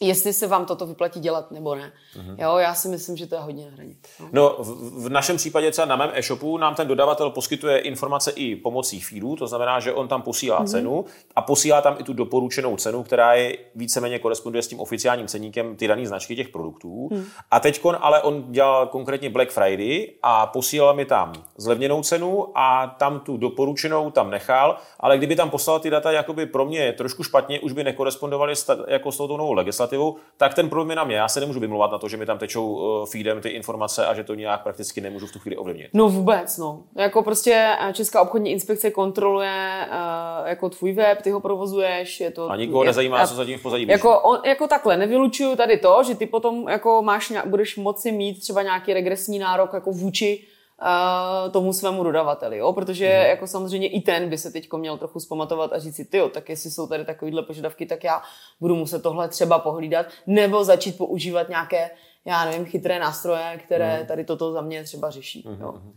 [0.00, 1.92] jestli se vám toto vyplatí dělat nebo ne.
[2.16, 2.34] Mm-hmm.
[2.38, 3.94] Jo, já si myslím, že to je hodně na hraně.
[4.20, 8.30] No, no v, v našem případě třeba na mém e-shopu nám ten dodavatel poskytuje informace
[8.30, 10.70] i pomocí feedů, to znamená, že on tam posílá mm-hmm.
[10.70, 11.04] cenu
[11.36, 15.76] a posílá tam i tu doporučenou cenu, která je víceméně koresponduje s tím oficiálním ceníkem
[15.76, 17.08] ty dané značky těch produktů.
[17.12, 17.24] Mm.
[17.50, 22.96] A teď ale on dělal konkrétně Black Friday a posílal mi tam zlevněnou cenu a
[22.98, 27.22] tam tu doporučenou tam nechal, ale kdyby tam poslal ty data jakoby pro mě trošku
[27.22, 28.54] špatně, už by nekorespondovaly
[28.88, 31.16] jako s touto novou legislativou legislativu, tak ten problém je na mě.
[31.16, 34.14] Já se nemůžu vymlouvat na to, že mi tam tečou eh, feedem ty informace a
[34.14, 35.90] že to nějak prakticky nemůžu v tu chvíli ovlivnit.
[35.94, 36.82] No vůbec, no.
[36.96, 42.30] Jako prostě eh, Česká obchodní inspekce kontroluje uh, jako tvůj web, ty ho provozuješ, je
[42.30, 42.50] to...
[42.50, 46.14] A nikoho nezajímá, co zatím v pozadí jako, on, jako takhle, nevylučuju tady to, že
[46.14, 50.44] ty potom jako máš, budeš moci mít třeba nějaký regresní nárok jako vůči
[50.82, 52.72] uh, tomu svému dodavateli, jo?
[52.72, 53.26] protože mm.
[53.28, 56.48] jako samozřejmě i ten by se teď měl trochu zpamatovat a říct si, tyjo, tak
[56.48, 58.22] jestli jsou tady takovýhle požadavky, tak já
[58.60, 61.90] budu muset tohle třeba pohlídat, nebo začít používat nějaké,
[62.24, 64.06] já nevím, chytré nástroje, které mm.
[64.06, 65.44] tady toto za mě třeba řeší.
[65.48, 65.60] Mm.
[65.60, 65.72] Jo?
[65.72, 65.92] Mhm.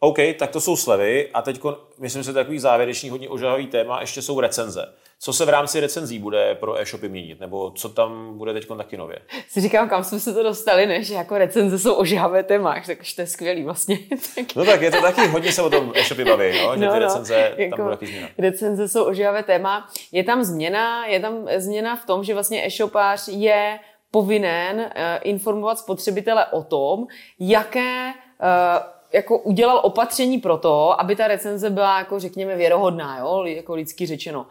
[0.00, 1.60] OK, tak to jsou slevy a teď
[1.98, 4.94] myslím, že takový závěrečný, hodně ožahavý téma, ještě jsou recenze.
[5.20, 8.96] Co se v rámci recenzí bude pro e-shopy měnit, nebo co tam bude teď taky
[8.96, 9.18] nově?
[9.48, 11.02] Si říkám, kam jsme se to dostali, ne?
[11.02, 13.98] že jako recenze jsou ožahavé téma, tak to je skvělý vlastně.
[14.56, 16.76] no tak je to taky, hodně se o tom e-shopy baví, no?
[16.76, 18.28] že no, ty no, recenze, jako tam bude taky změna.
[18.38, 19.88] Recenze jsou ožahavé téma.
[20.12, 23.78] Je tam změna, je tam změna v tom, že vlastně e-shopář je
[24.10, 24.84] povinen uh,
[25.22, 27.06] informovat spotřebitele o tom,
[27.40, 33.44] jaké uh, jako udělal opatření pro to, aby ta recenze byla, jako řekněme, věrohodná, jo,
[33.44, 34.46] jako lidsky řečeno.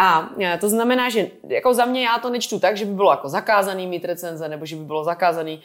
[0.00, 3.10] A e, to znamená, že jako za mě já to nečtu tak, že by bylo
[3.10, 5.60] jako zakázaný mít recenze, nebo že by bylo zakázaný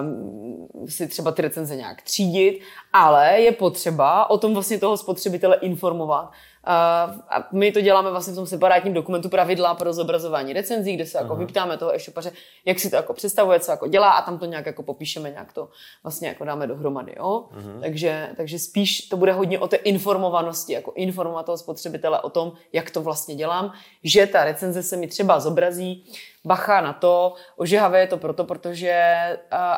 [0.00, 2.60] um, si třeba ty recenze nějak třídit,
[2.92, 6.32] ale je potřeba o tom vlastně toho spotřebitele informovat.
[6.66, 11.18] A my to děláme vlastně v tom separátním dokumentu pravidla pro zobrazování recenzí, kde se
[11.18, 11.38] jako uh-huh.
[11.38, 12.32] vyptáme toho e-shopaře,
[12.64, 15.52] jak si to jako představuje, co jako dělá a tam to nějak jako popíšeme, nějak
[15.52, 15.68] to
[16.02, 17.14] vlastně jako dáme dohromady.
[17.16, 17.44] Jo?
[17.80, 22.52] Takže, takže spíš to bude hodně o té informovanosti, jako informovat toho spotřebitele o tom,
[22.72, 23.72] jak to vlastně dělám,
[24.04, 26.04] že ta recenze se mi třeba zobrazí
[26.46, 28.94] bacha na to, ožehavé je to proto, protože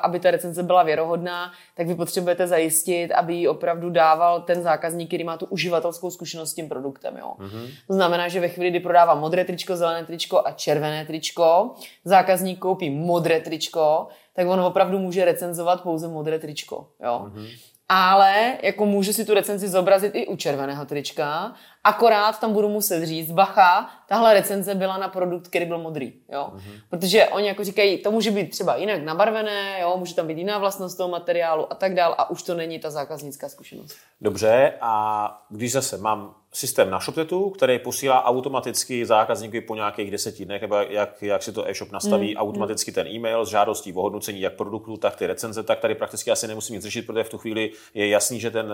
[0.02, 5.08] aby ta recenze byla věrohodná, tak vy potřebujete zajistit, aby ji opravdu dával ten zákazník,
[5.08, 7.16] který má tu uživatelskou zkušenost s tím produktem.
[7.16, 7.34] Jo.
[7.38, 7.70] Mm-hmm.
[7.86, 12.58] To znamená, že ve chvíli, kdy prodávám modré tričko, zelené tričko a červené tričko, zákazník
[12.58, 16.88] koupí modré tričko, tak on opravdu může recenzovat pouze modré tričko.
[17.04, 17.26] Jo.
[17.26, 17.48] Mm-hmm
[17.88, 23.06] ale jako může si tu recenzi zobrazit i u červeného trička Akorát tam budu muset
[23.06, 26.52] říct, bacha, tahle recenze byla na produkt, který byl modrý, jo.
[26.54, 26.80] Mm-hmm.
[26.90, 30.58] Protože oni jako říkají, to může být třeba jinak nabarvené, jo, může tam být jiná
[30.58, 33.96] vlastnost toho materiálu a tak dál a už to není ta zákaznická zkušenost.
[34.20, 40.44] Dobře, a když zase mám systém na ShopTetu, který posílá automaticky zákazníkovi po nějakých deseti
[40.44, 42.36] dnech, nebo jak, jak si to e-shop nastaví, mm.
[42.36, 46.30] automaticky ten e-mail s žádostí o hodnocení jak produktu, tak ty recenze, tak tady prakticky
[46.30, 48.72] asi nemusím nic řešit, protože v tu chvíli je jasný, že, ten,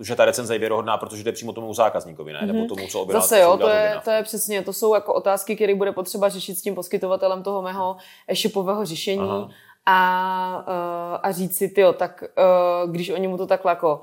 [0.00, 2.46] že ta recenze je věrohodná, protože jde přímo tomu zákazníkovi, ne?
[2.46, 2.46] Mm.
[2.46, 2.68] nebo mhm.
[2.68, 3.22] tomu, co objednal.
[3.22, 6.54] Zase jo, to je, to je přesně, to jsou jako otázky, které bude potřeba řešit
[6.54, 7.96] s tím poskytovatelem toho mého
[8.28, 9.20] e-shopového řešení.
[9.20, 9.48] Aha.
[9.86, 12.42] A, eh, a říct si, tyjo, tak eh,
[12.86, 14.00] když oni mu to takhle jako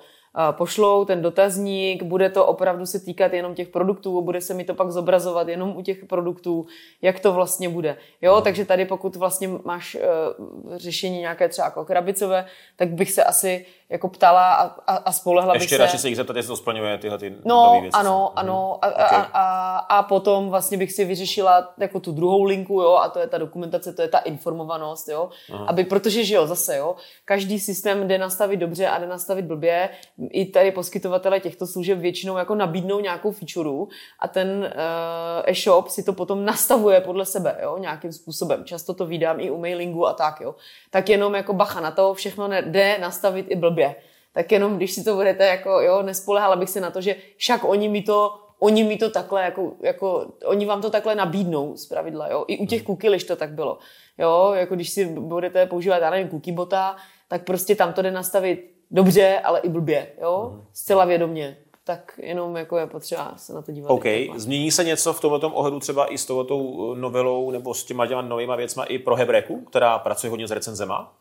[0.51, 4.73] pošlou ten dotazník, bude to opravdu se týkat jenom těch produktů, bude se mi to
[4.73, 6.65] pak zobrazovat jenom u těch produktů,
[7.01, 7.97] jak to vlastně bude.
[8.21, 8.43] Jo, hmm.
[8.43, 13.65] takže tady pokud vlastně máš uh, řešení nějaké třeba jako krabicové, tak bych se asi
[13.93, 16.97] jako ptala a, a, a spolehla Ještě bych radši se jich zeptat, jestli to splňuje
[16.97, 17.99] tyhle ty no, nové věci.
[17.99, 18.39] Ano, mhm.
[18.39, 18.79] ano.
[18.81, 19.07] A, okay.
[19.09, 23.19] a, a, a, potom vlastně bych si vyřešila jako tu druhou linku, jo, a to
[23.19, 25.29] je ta dokumentace, to je ta informovanost, jo.
[25.53, 25.65] Aha.
[25.65, 29.89] Aby, protože, že jo, zase, jo, každý systém jde nastavit dobře a jde nastavit blbě.
[30.29, 36.03] I tady poskytovatele těchto služeb většinou jako nabídnou nějakou feature a ten uh, e-shop si
[36.03, 38.65] to potom nastavuje podle sebe, jo, nějakým způsobem.
[38.65, 40.55] Často to vydám i u mailingu a tak, jo.
[40.89, 43.95] Tak jenom jako bacha na to, všechno jde nastavit i blbě blbě.
[44.33, 47.63] Tak jenom, když si to budete jako, jo, nespolehala bych se na to, že však
[47.63, 51.85] oni mi to oni mi to takhle, jako, jako, oni vám to takhle nabídnou z
[51.85, 52.45] pravidla, jo.
[52.47, 53.77] I u těch cookie to tak bylo.
[54.17, 56.95] Jo, jako když si budete používat, já nevím, cookie bota,
[57.27, 60.49] tak prostě tam to jde nastavit dobře, ale i blbě, jo.
[60.53, 60.63] Mhm.
[60.73, 63.89] Zcela vědomně tak jenom jako je potřeba se na to dívat.
[63.89, 64.05] OK.
[64.35, 66.57] Změní se něco v tomto ohledu třeba i s touto
[66.95, 71.13] novelou nebo s těma těma novýma věcma i pro Hebreku, která pracuje hodně s recenzema?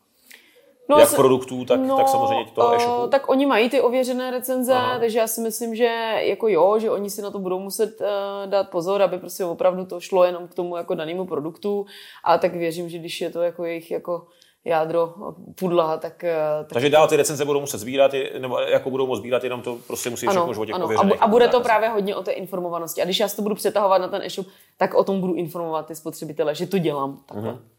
[0.89, 3.09] No, jak produktů, tak, no, tak samozřejmě toho e-shopu?
[3.09, 4.99] Tak oni mají ty ověřené recenze, Aha.
[4.99, 8.07] takže já si myslím, že jako jo, že oni si na to budou muset uh,
[8.51, 11.87] dát pozor, aby prostě opravdu to šlo jenom k tomu jako danému produktu,
[12.25, 14.27] a tak věřím, že když je to jako jejich jako
[14.65, 15.15] jádro
[15.59, 16.73] pudla, tak, eh, tak...
[16.73, 20.11] Takže dál ty recenze budou muset sbírat, nebo jako budou moct sbírat, jenom to prostě
[20.11, 20.89] musí ano, všechno životě ano.
[20.99, 23.03] A, a bude to právě hodně o té informovanosti.
[23.03, 25.87] A když já si to budu přetahovat na ten e-shop, tak o tom budu informovat
[25.87, 27.53] ty spotřebitele, že to dělám takhle.
[27.53, 27.72] Mm-hmm.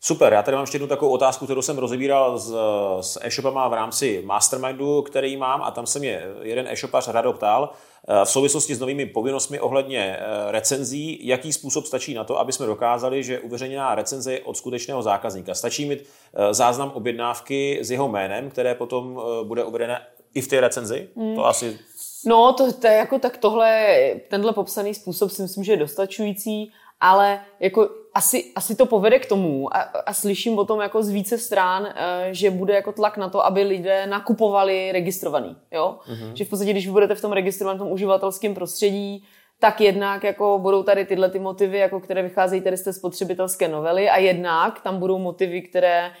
[0.00, 2.54] Super, já tady mám ještě jednu takovou otázku, kterou jsem rozebíral s,
[3.00, 7.70] s e-shopama v rámci Mastermindu, který mám a tam se mě jeden e-shopař Rado ptal
[8.08, 12.52] eh, v souvislosti s novými povinnostmi ohledně eh, recenzí, jaký způsob stačí na to, aby
[12.52, 15.54] jsme dokázali, že uveřejněná recenze je od skutečného zákazníka.
[15.54, 20.60] Stačí mít eh, záznam objednávky s jeho jménem, které potom bude uvedené i v té
[20.60, 21.08] recenzi?
[21.16, 21.34] Hmm.
[21.34, 21.78] To asi
[22.26, 23.96] No, to, to je jako tak tohle,
[24.28, 29.26] tenhle popsaný způsob si myslím, že je dostačující ale jako asi, asi to povede k
[29.26, 33.16] tomu a, a slyším o tom jako z více stran, eh, že bude jako tlak
[33.16, 35.98] na to, aby lidé nakupovali registrovaný, jo?
[36.06, 36.32] Mm-hmm.
[36.32, 39.24] Že v podstatě, když vy budete v tom registrovaném tom uživatelském prostředí,
[39.60, 43.68] tak jednak jako budou tady tyhle ty motivy, jako které vycházejí tady z té spotřebitelské
[43.68, 46.12] novely a jednak tam budou motivy, které e,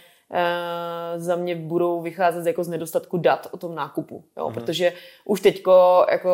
[1.20, 4.24] za mě budou vycházet jako z nedostatku dat o tom nákupu.
[4.36, 4.48] Jo?
[4.48, 4.54] Mm-hmm.
[4.54, 4.92] Protože
[5.24, 6.30] už teďko jako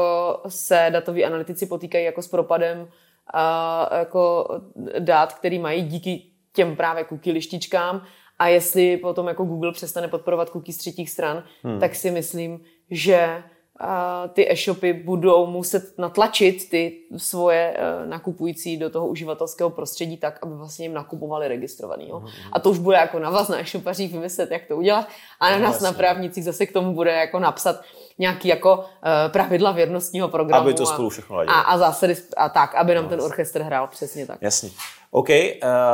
[0.49, 2.89] se datoví analytici potýkají jako s propadem
[3.33, 4.49] a jako
[4.99, 8.03] dát, který mají díky těm právě cookie lištičkám
[8.39, 11.81] a jestli potom jako Google přestane podporovat cookies z třetích stran, hmm.
[11.81, 12.61] tak si myslím,
[12.91, 13.43] že
[14.33, 20.55] ty e-shopy budou muset natlačit ty svoje uh, nakupující do toho uživatelského prostředí tak, aby
[20.55, 22.09] vlastně jim nakupovali registrovaný.
[22.09, 22.21] Jo?
[22.21, 22.49] Mm-hmm.
[22.53, 25.09] A to už bude jako na vás na e-shopařích vymyslet, jak to udělat.
[25.41, 27.81] A na no, nás na právnicích zase k tomu bude jako napsat
[28.19, 28.85] nějaký jako uh,
[29.29, 30.63] pravidla věrnostního programu.
[30.63, 33.87] Aby to spolu všechno a, a zásady a tak, aby nám no, ten orchestr hrál
[33.87, 34.39] přesně tak.
[34.41, 34.71] Jasně.
[35.11, 35.37] OK, uh,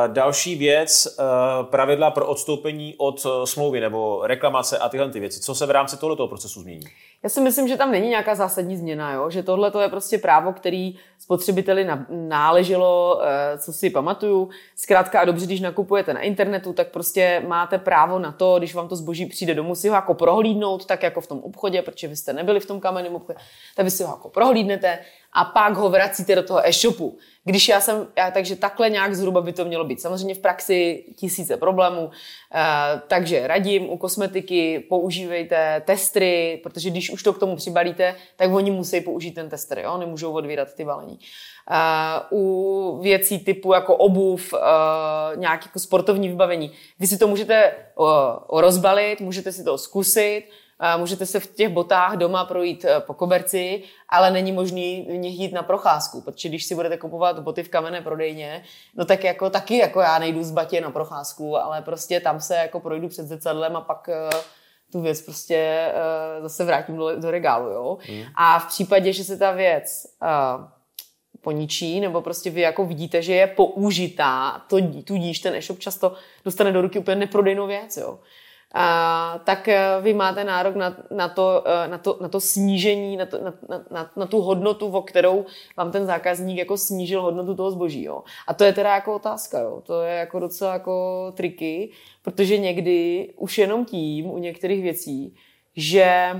[0.06, 5.40] další věc, uh, pravidla pro odstoupení od uh, smlouvy nebo reklamace a tyhle ty věci.
[5.40, 6.86] Co se v rámci tohoto procesu změní?
[7.22, 9.30] Já si myslím, že tam není nějaká zásadní změna, jo?
[9.30, 13.20] že tohle to je prostě právo, který spotřebiteli náleželo,
[13.58, 14.48] co si pamatuju.
[14.76, 18.88] Zkrátka a dobře, když nakupujete na internetu, tak prostě máte právo na to, když vám
[18.88, 22.16] to zboží přijde domů, si ho jako prohlídnout, tak jako v tom obchodě, protože vy
[22.16, 23.38] jste nebyli v tom kamenném obchodě,
[23.76, 24.98] tak vy si ho jako prohlídnete
[25.32, 27.18] a pak ho vracíte do toho e-shopu.
[27.44, 30.00] Když já jsem, já, takže takhle nějak zhruba by to mělo být.
[30.00, 32.10] Samozřejmě v praxi tisíce problémů,
[33.08, 38.70] takže radím u kosmetiky, používejte testry, protože když už to k tomu přibalíte, tak oni
[38.70, 39.98] musí použít ten tester, jo?
[39.98, 41.18] nemůžou odvírat ty balení.
[41.70, 44.60] Uh, u věcí typu jako obuv, uh,
[45.36, 46.70] nějaké jako sportovní vybavení.
[46.98, 50.44] Vy si to můžete uh, rozbalit, můžete si to zkusit,
[50.96, 55.38] Můžete se v těch botách doma projít eh, po koberci, ale není možný v nich
[55.38, 58.62] jít na procházku, protože když si budete kupovat boty v kamenné prodejně,
[58.96, 62.56] no tak jako taky jako já nejdu z batě na procházku, ale prostě tam se
[62.56, 64.30] jako projdu před zrcadlem a pak eh,
[64.92, 67.98] tu věc prostě uh, zase vrátím do, do regálu, jo.
[68.10, 68.22] Mm.
[68.34, 70.06] A v případě, že se ta věc
[71.40, 76.14] poničí, nebo prostě vy jako vidíte, že je použitá, to, tudíž ten e-shop často
[76.44, 78.18] dostane do ruky úplně neprodejnou věc, jo
[78.74, 83.16] a, tak eh, vy máte nárok na, na, to, eh, na, to, na to snížení,
[83.16, 83.54] na, to, na,
[83.90, 88.04] na, na tu hodnotu, o kterou vám ten zákazník jako snížil hodnotu toho zboží.
[88.04, 88.22] Jo.
[88.46, 89.82] A to je teda jako otázka, jo.
[89.86, 91.90] to je jako docela jako triky,
[92.22, 95.36] protože někdy už jenom tím u některých věcí,
[95.76, 96.30] že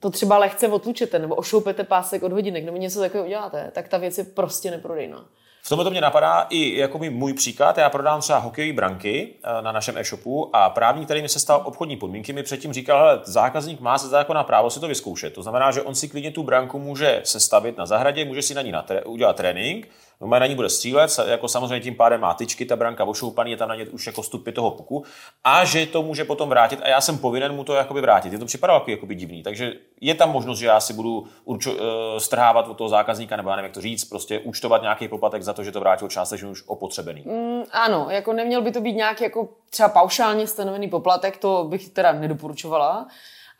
[0.00, 3.98] to třeba lehce otlučete nebo ošoupete pásek od hodinek nebo něco takového uděláte, tak ta
[3.98, 5.28] věc je prostě neprodejná.
[5.62, 7.78] V tomhle to mě napadá i jako můj příklad.
[7.78, 11.62] Já prodám třeba hokejové branky eh, na našem e-shopu a právník, který mi se stal
[11.64, 15.34] obchodní podmínky, mi předtím říkal, že zákazník má se zákona právo si to vyzkoušet.
[15.34, 18.62] To znamená, že on si klidně tu branku může sestavit na zahradě, může si na
[18.62, 18.72] ní
[19.04, 19.88] udělat trénink,
[20.20, 23.56] No, na ní bude střílet, jako samozřejmě tím pádem má tyčky, ta branka ošoupaný, je
[23.56, 25.04] tam na ně už jako stupy toho puku
[25.44, 28.32] a že to může potom vrátit a já jsem povinen mu to jakoby vrátit.
[28.32, 31.78] Je to připadalo jako divný, takže je tam možnost, že já si budu určo, uh,
[32.18, 35.52] strhávat od toho zákazníka, nebo já nevím, jak to říct, prostě účtovat nějaký poplatek za
[35.52, 37.24] to, že to vrátil částečně už opotřebený.
[37.26, 41.88] Mm, ano, jako neměl by to být nějaký jako třeba paušálně stanovený poplatek, to bych
[41.88, 43.06] teda nedoporučovala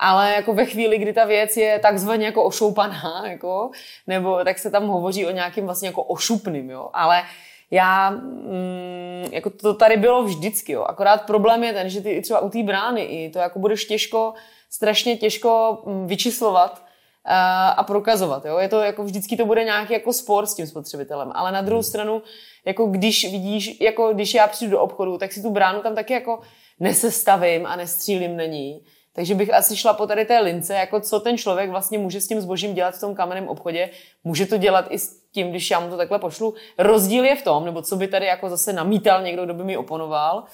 [0.01, 3.71] ale jako ve chvíli, kdy ta věc je takzvaně jako ošoupaná, jako,
[4.07, 7.23] nebo tak se tam hovoří o nějakým vlastně jako ošupným, jo, ale
[7.71, 10.83] já, mm, jako to tady bylo vždycky, jo.
[10.83, 14.35] Akorát problém je ten, že ty třeba u té brány i to jako budeš těžko,
[14.71, 16.85] strašně těžko mm, vyčislovat
[17.25, 18.59] a, eh, a prokazovat, jo.
[18.59, 21.81] Je to jako vždycky to bude nějaký jako spor s tím spotřebitelem, ale na druhou
[21.81, 21.89] hmm.
[21.89, 22.23] stranu,
[22.65, 26.13] jako když vidíš, jako když já přijdu do obchodu, tak si tu bránu tam taky
[26.13, 26.41] jako
[26.81, 31.21] nesestavím a nestřílím na ní takže bych asi šla po tady té lince, jako co
[31.21, 33.91] ten člověk vlastně může s tím zbožím dělat v tom kamenném obchodě.
[34.25, 36.55] Může to dělat i s tím, když já mu to takhle pošlu.
[36.79, 39.77] Rozdíl je v tom, nebo co by tady jako zase namítal někdo, kdo by mi
[39.77, 40.45] oponoval,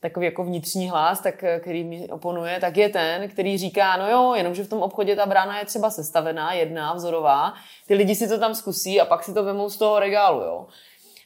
[0.00, 4.34] takový jako vnitřní hlas, tak, který mi oponuje, tak je ten, který říká, no jo,
[4.36, 7.54] jenomže v tom obchodě ta brána je třeba sestavená, jedna, vzorová,
[7.86, 10.66] ty lidi si to tam zkusí a pak si to vemou z toho regálu, jo.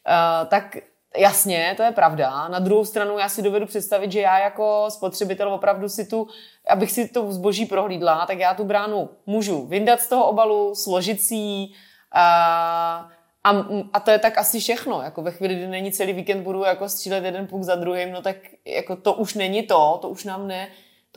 [0.09, 0.77] Uh, tak
[1.17, 2.49] Jasně, to je pravda.
[2.49, 6.29] Na druhou stranu já si dovedu představit, že já jako spotřebitel opravdu si tu,
[6.69, 11.21] abych si to zboží prohlídla, tak já tu bránu můžu vyndat z toho obalu, složit
[11.21, 11.69] si ji
[12.13, 13.09] a,
[13.45, 13.51] a,
[13.93, 15.03] a to je tak asi všechno.
[15.03, 18.23] Jako ve chvíli, kdy není celý víkend budu jako střílet jeden puk za druhým, no
[18.23, 20.69] tak jako to už není to, to už nám ne,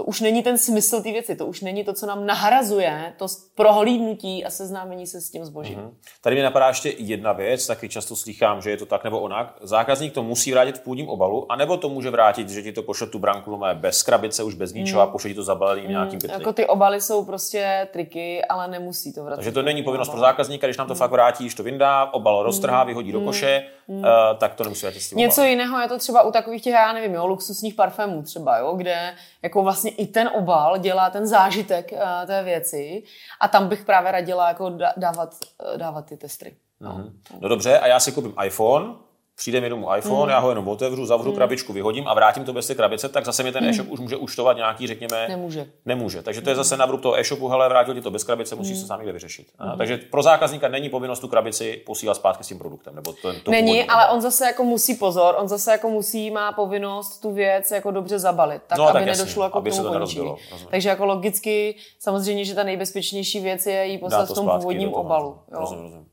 [0.02, 3.26] to už není ten smysl té věci, to už není to, co nám nahrazuje, to
[3.56, 5.80] prohlídnutí a seznámení se s tím zbožím.
[5.80, 5.94] Mm-hmm.
[6.22, 9.58] Tady mi napadá ještě jedna věc, taky často slychám, že je to tak nebo onak.
[9.62, 13.08] Zákazník to musí vrátit v původním obalu, anebo to může vrátit, že ti to pošle
[13.08, 15.10] tu branku bez krabice, už bez ničeho mm.
[15.10, 15.90] a pošle ti to zabalený mm.
[15.90, 16.34] nějakým pytli.
[16.34, 19.38] Jako ty obaly jsou prostě triky, ale nemusí to vrátit.
[19.38, 20.98] Takže to není povinnost pro zákazníka, když nám to mm.
[20.98, 23.20] fakt vrátí, to vyndá, obal roztrhá, vyhodí mm.
[23.20, 24.04] do koše, mm.
[24.04, 26.74] uh, tak to nemusí vrátit s tím Něco jiného je to třeba u takových těch,
[26.74, 31.28] já nevím, jo, luxusních parfémů třeba, jo, kde jako vlastně i ten obal dělá ten
[31.28, 33.04] zážitek uh, té věci
[33.40, 35.36] a tam bych právě radila jako dávat,
[35.72, 36.56] uh, dávat ty testy.
[36.80, 36.92] No.
[36.92, 37.40] Mm-hmm.
[37.40, 38.96] no dobře, a já si koupím iPhone,
[39.42, 40.30] přijde mi domů iPhone, mm.
[40.30, 41.36] já ho jenom otevřu, zavřu mm.
[41.36, 43.70] krabičku, vyhodím a vrátím to bez té krabice, tak zase mi ten mm.
[43.70, 45.28] e-shop už může účtovat nějaký, řekněme...
[45.28, 45.68] Nemůže.
[45.86, 46.22] Nemůže.
[46.22, 48.76] Takže to je zase na vrub toho e-shopu, hele, vrátil ti to bez krabice, musíš
[48.76, 48.82] mm.
[48.82, 49.48] se sám někde vyřešit.
[49.64, 49.78] Mm.
[49.78, 52.96] takže pro zákazníka není povinnost tu krabici posílat zpátky s tím produktem.
[52.96, 56.52] Nebo to, to není, ale on zase jako musí pozor, on zase jako musí, má
[56.52, 60.06] povinnost tu věc jako dobře zabalit, tak no, aby tak nedošlo jako aby k tomu
[60.06, 60.36] to
[60.70, 65.38] Takže jako logicky, samozřejmě, že ta nejbezpečnější věc je jí poslat v tom původním obalu.
[65.52, 66.11] Rozumím, rozumím.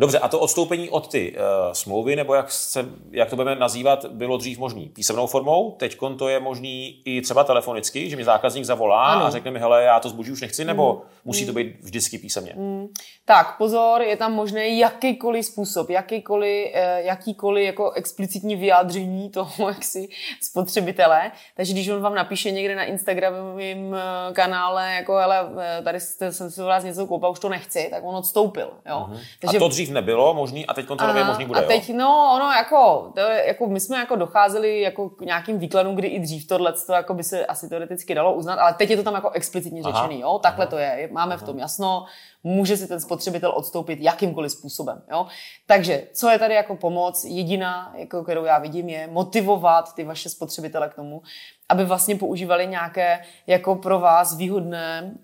[0.00, 4.06] Dobře, a to odstoupení od ty uh, smlouvy, nebo jak, se, jak to budeme nazývat,
[4.06, 8.64] bylo dřív možný písemnou formou, teď to je možný i třeba telefonicky, že mi zákazník
[8.64, 9.24] zavolá ano.
[9.24, 11.00] a řekne mi, hele, já to zboží už nechci, nebo mm.
[11.24, 12.52] musí to být vždycky písemně?
[12.56, 12.86] Mm.
[13.24, 19.84] Tak, pozor, je tam možné jakýkoliv způsob, jakýkoliv, eh, jakýkoliv jako explicitní vyjádření toho, jak
[19.84, 20.08] si
[20.42, 21.32] spotřebitele.
[21.56, 25.50] Takže když on vám napíše někde na Instagramovém eh, kanále, jako, hele,
[25.84, 28.70] tady jsem si vás něco koupil, už to nechci, tak on odstoupil.
[28.88, 29.06] Jo.
[29.08, 29.18] Mm.
[29.40, 31.96] Takže, a to dřív nebylo možný a teď to nově možný bude, A teď, jo?
[31.98, 36.20] no, ono jako, to jako, my jsme jako docházeli jako k nějakým výkladům, kdy i
[36.20, 39.14] dřív tohle to jako by se asi teoreticky dalo uznat, ale teď je to tam
[39.14, 41.42] jako explicitně aha, řečený, jo, takhle aha, to je, máme aha.
[41.42, 42.04] v tom jasno,
[42.44, 45.26] může si ten spotřebitel odstoupit jakýmkoliv způsobem, jo.
[45.66, 50.28] Takže, co je tady jako pomoc, jediná, jako, kterou já vidím, je motivovat ty vaše
[50.28, 51.22] spotřebitele k tomu,
[51.70, 55.14] aby vlastně používali nějaké jako pro vás výhodné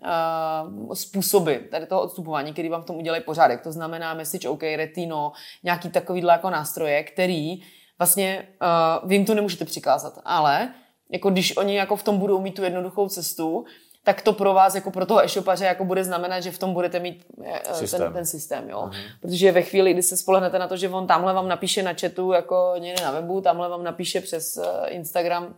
[0.86, 3.60] uh, způsoby tady toho odstupování, který vám v tom udělají pořádek.
[3.60, 5.32] To znamená message OK, retino,
[5.62, 7.62] nějaký takovýhle jako nástroje, který
[7.98, 8.48] vlastně
[9.02, 10.68] uh, vy jim to nemůžete přikázat, ale
[11.12, 13.64] jako když oni jako v tom budou mít tu jednoduchou cestu,
[14.04, 17.00] tak to pro vás, jako pro toho e-shopaře, jako bude znamenat, že v tom budete
[17.00, 18.00] mít eh, systém.
[18.00, 18.88] Ten, ten systém, jo.
[18.90, 18.96] Uh-huh.
[19.20, 22.32] Protože ve chvíli, kdy se spolehnete na to, že on tamhle vám napíše na chatu,
[22.32, 25.54] jako někde na webu, tamhle vám napíše přes Instagram,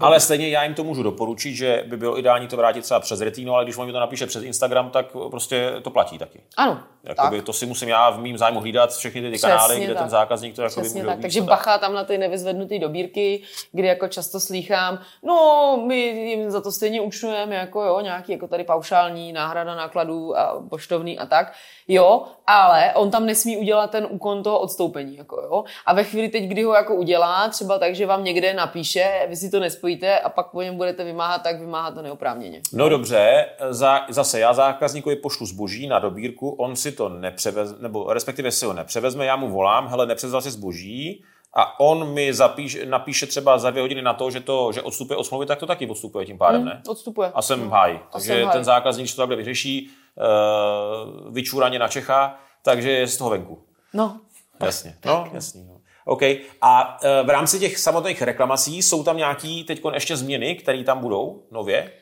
[0.00, 3.20] Ale stejně já jim to můžu doporučit, že by bylo ideální to vrátit třeba přes
[3.20, 6.40] Retino, ale když on mi to napíše přes Instagram, tak prostě to platí taky.
[6.56, 6.82] Ano.
[7.04, 7.46] Jakoby, tak.
[7.46, 10.02] to si musím já v mým zájmu hlídat všechny ty Přesně kanály, kde tak.
[10.02, 11.20] ten zákazník to Přesně může tak.
[11.20, 11.48] Takže tak.
[11.48, 13.42] bacha tam na ty nevyzvednuté dobírky,
[13.72, 18.48] kdy jako často slýchám, no my jim za to stejně účtujeme jako jo, nějaký jako
[18.48, 21.52] tady paušální náhrada nákladů a poštovný a tak.
[21.88, 25.16] Jo, ale on tam nesmí udělat ten úkon toho odstoupení.
[25.16, 25.64] Jako jo.
[25.86, 29.36] A ve chvíli teď, kdy ho jako udělá, třeba tak, že vám někde napíše, vy
[29.36, 32.60] si to nespojíte a pak po něm budete vymáhat, tak vymáhat to neoprávněně.
[32.72, 38.12] No dobře, za, zase já zákazníkovi pošlu zboží na dobírku, on si to nepřevezme, nebo
[38.12, 41.24] respektive si ho nepřevezme, já mu volám, hele, nepřevzal si zboží,
[41.54, 45.16] a on mi zapíš, napíše třeba za dvě hodiny na to, že to, že odstupuje
[45.16, 46.82] od smlouvy, tak to taky odstupuje tím pádem, hmm, ne?
[46.88, 47.32] Odstupuje.
[47.34, 48.00] A jsem v háji.
[48.12, 53.16] Takže jsem ten zákazník, když to takhle vyřeší, uh, vyčúraně na Čecha, takže je z
[53.16, 53.62] toho venku.
[53.94, 54.20] No.
[54.62, 54.96] Jasně.
[55.04, 55.64] No, jasně.
[55.64, 55.80] No.
[56.04, 56.22] OK.
[56.62, 60.98] A uh, v rámci těch samotných reklamací jsou tam nějaký teď ještě změny, které tam
[60.98, 61.92] budou nově?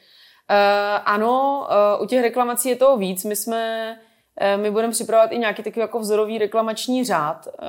[0.50, 3.24] Uh, ano, uh, u těch reklamací je toho víc.
[3.24, 4.09] My jsme Eh,
[4.56, 7.66] my budeme připravovat i nějaký takový jako vzorový reklamační řád, eh,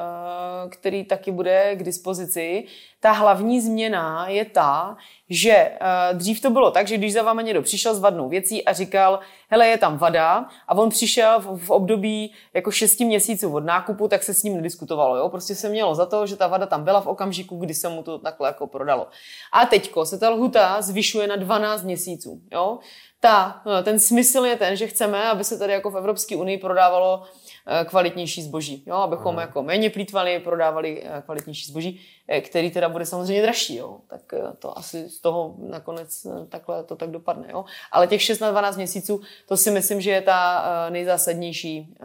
[0.70, 2.66] který taky bude k dispozici.
[3.00, 4.98] Ta hlavní změna je ta,
[5.30, 5.78] že eh,
[6.14, 9.20] dřív to bylo tak, že když za váma někdo přišel s vadnou věcí a říkal,
[9.50, 14.24] hele, je tam vada, a on přišel v, období jako šesti měsíců od nákupu, tak
[14.24, 15.18] se s ním nediskutovalo.
[15.18, 15.30] Jo?
[15.30, 18.04] Prostě se mělo za to, že ta vada tam byla v okamžiku, kdy se mu
[18.04, 19.08] to takhle jako prodalo.
[19.54, 22.42] A teďko se ta lhuta zvyšuje na 12 měsíců.
[22.52, 22.80] Jo?
[23.22, 26.58] Ta, no, ten smysl je ten, že chceme, aby se tady jako v Evropské unii
[26.58, 27.24] prodávalo
[27.68, 28.96] eh, kvalitnější zboží, jo?
[28.96, 29.42] abychom mm.
[29.42, 33.98] jako méně plítvali, prodávali eh, kvalitnější zboží, eh, který teda bude samozřejmě dražší, jo?
[34.08, 34.22] tak
[34.60, 37.48] to asi z toho nakonec takhle to tak dopadne.
[37.52, 37.66] Jo?
[37.92, 41.96] Ale těch 6 na 12 měsíců, to si myslím, že je ta nejzásadnější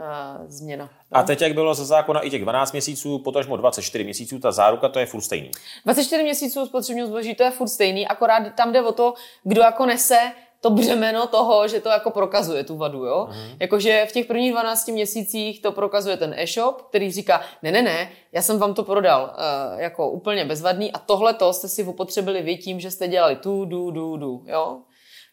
[0.46, 0.84] změna.
[0.84, 1.10] Jo?
[1.12, 4.88] A teď, jak bylo ze zákona i těch 12 měsíců, potažmo 24 měsíců, ta záruka,
[4.88, 5.50] to je furt stejný.
[5.84, 9.14] 24 měsíců spotřebního zboží, to je furt stejný, akorát tam jde o to,
[9.44, 10.32] kdo jako nese
[10.66, 13.28] to břemeno toho, že to jako prokazuje tu vadu, jo.
[13.30, 13.56] Mm.
[13.60, 18.10] Jakože v těch prvních 12 měsících to prokazuje ten e-shop, který říká, ne, ne, ne,
[18.32, 22.42] já jsem vám to prodal uh, jako úplně bezvadný a tohle to jste si upotřebili
[22.42, 24.78] vy tím, že jste dělali tu, du, du, du, jo.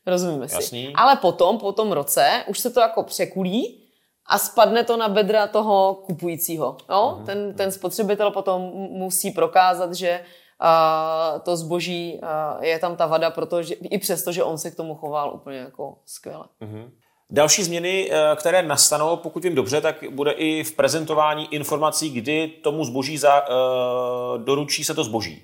[0.05, 0.55] Rozumíme si.
[0.55, 0.93] Jasný.
[0.95, 3.83] Ale potom, po tom roce, už se to jako překulí
[4.29, 6.77] a spadne to na bedra toho kupujícího.
[6.89, 7.15] Jo?
[7.19, 7.25] Mm.
[7.25, 10.23] Ten, ten spotřebitel potom musí prokázat, že
[10.65, 12.21] a to zboží
[12.61, 15.97] je tam ta vada, protože i přesto, že on se k tomu choval úplně jako
[16.05, 16.45] skvěle.
[16.61, 16.89] Mm-hmm.
[17.29, 22.47] Další změny, eh, které nastanou, pokud vím dobře, tak bude i v prezentování informací, kdy
[22.47, 25.43] tomu zboží za, uh, doručí se to zboží.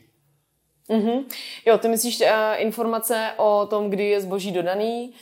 [0.90, 1.24] Mm-hmm.
[1.66, 5.16] Jo, ty myslíš uh, informace o tom, kdy je zboží dodaný, Uh,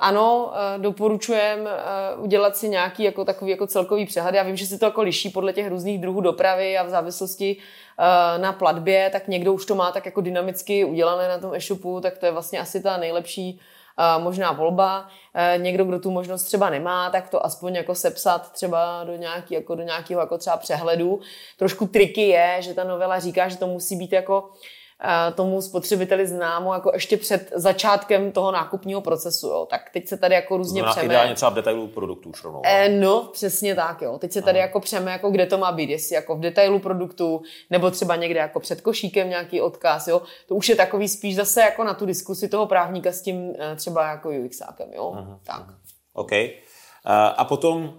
[0.00, 4.34] ano, uh, doporučujem uh, udělat si nějaký jako takový jako celkový přehled.
[4.34, 7.56] Já vím, že se to jako liší podle těch různých druhů dopravy a v závislosti
[8.36, 12.18] na platbě, tak někdo už to má tak jako dynamicky udělané na tom e-shopu, tak
[12.18, 13.60] to je vlastně asi ta nejlepší
[14.18, 15.08] možná volba.
[15.56, 19.74] Někdo, kdo tu možnost třeba nemá, tak to aspoň jako sepsat třeba do, nějaký, jako
[19.74, 21.20] do nějakého jako třeba přehledu.
[21.58, 24.50] Trošku triky je, že ta novela říká, že to musí být jako
[25.34, 29.48] tomu spotřebiteli známo jako ještě před začátkem toho nákupního procesu.
[29.48, 29.66] Jo.
[29.70, 31.06] Tak teď se tady jako různě Znamená přeme.
[31.06, 32.62] ideálně třeba v detailu produktu už rovnou.
[32.64, 34.02] E, no, přesně tak.
[34.02, 34.18] Jo.
[34.18, 34.66] Teď se tady Aha.
[34.66, 38.40] jako přeme, jako kde to má být, jestli jako v detailu produktu, nebo třeba někde
[38.40, 40.08] jako před košíkem nějaký odkaz.
[40.08, 40.22] Jo.
[40.48, 43.76] To už je takový spíš zase jako na tu diskusi toho právníka s tím eh,
[43.76, 44.88] třeba jako UXákem.
[44.92, 45.12] Jo.
[45.16, 45.38] Aha.
[45.44, 45.62] Tak.
[46.12, 46.30] OK.
[47.36, 47.94] A potom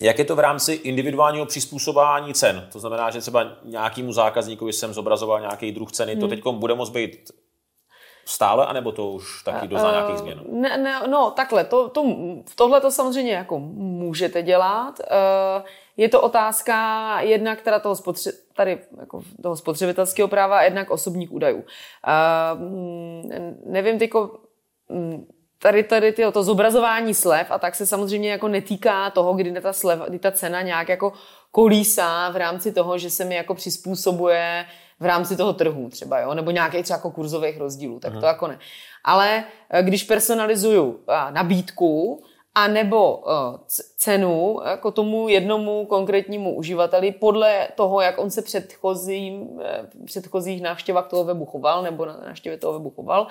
[0.00, 2.68] jak je to v rámci individuálního přizpůsobování cen?
[2.72, 6.20] To znamená, že třeba nějakému zákazníkovi jsem zobrazoval nějaký druh ceny, hmm.
[6.20, 7.30] to teď bude moct být
[8.24, 10.40] stále, anebo to už taky dozná uh, nějakých změn?
[10.48, 12.04] Ne, ne, no, takhle, to, to,
[12.54, 14.98] tohle to samozřejmě jako můžete dělat.
[14.98, 15.66] Uh,
[15.96, 21.32] je to otázka jednak teda toho, spotře- tady jako toho spotřebitelského práva a jednak osobních
[21.32, 21.58] údajů.
[21.58, 21.64] Uh,
[23.66, 24.38] nevím, tyko,
[25.64, 29.72] tady, tady tyjo, to zobrazování slev a tak se samozřejmě jako netýká toho, kdy ta,
[29.72, 31.12] slev, kdy ta cena nějak jako
[31.50, 34.66] kolísá v rámci toho, že se mi jako přizpůsobuje
[35.00, 36.34] v rámci toho trhu třeba, jo?
[36.34, 38.20] nebo nějakých třeba jako kurzových rozdílů, tak Aha.
[38.20, 38.58] to jako ne.
[39.04, 42.24] Ale eh, když personalizuju eh, nabídku,
[42.54, 43.24] a nebo uh,
[43.96, 49.60] cenu jako tomu jednomu konkrétnímu uživateli podle toho, jak on se předchozím,
[50.04, 53.26] předchozích návštěvách toho webu choval nebo na návštěvě toho webu choval,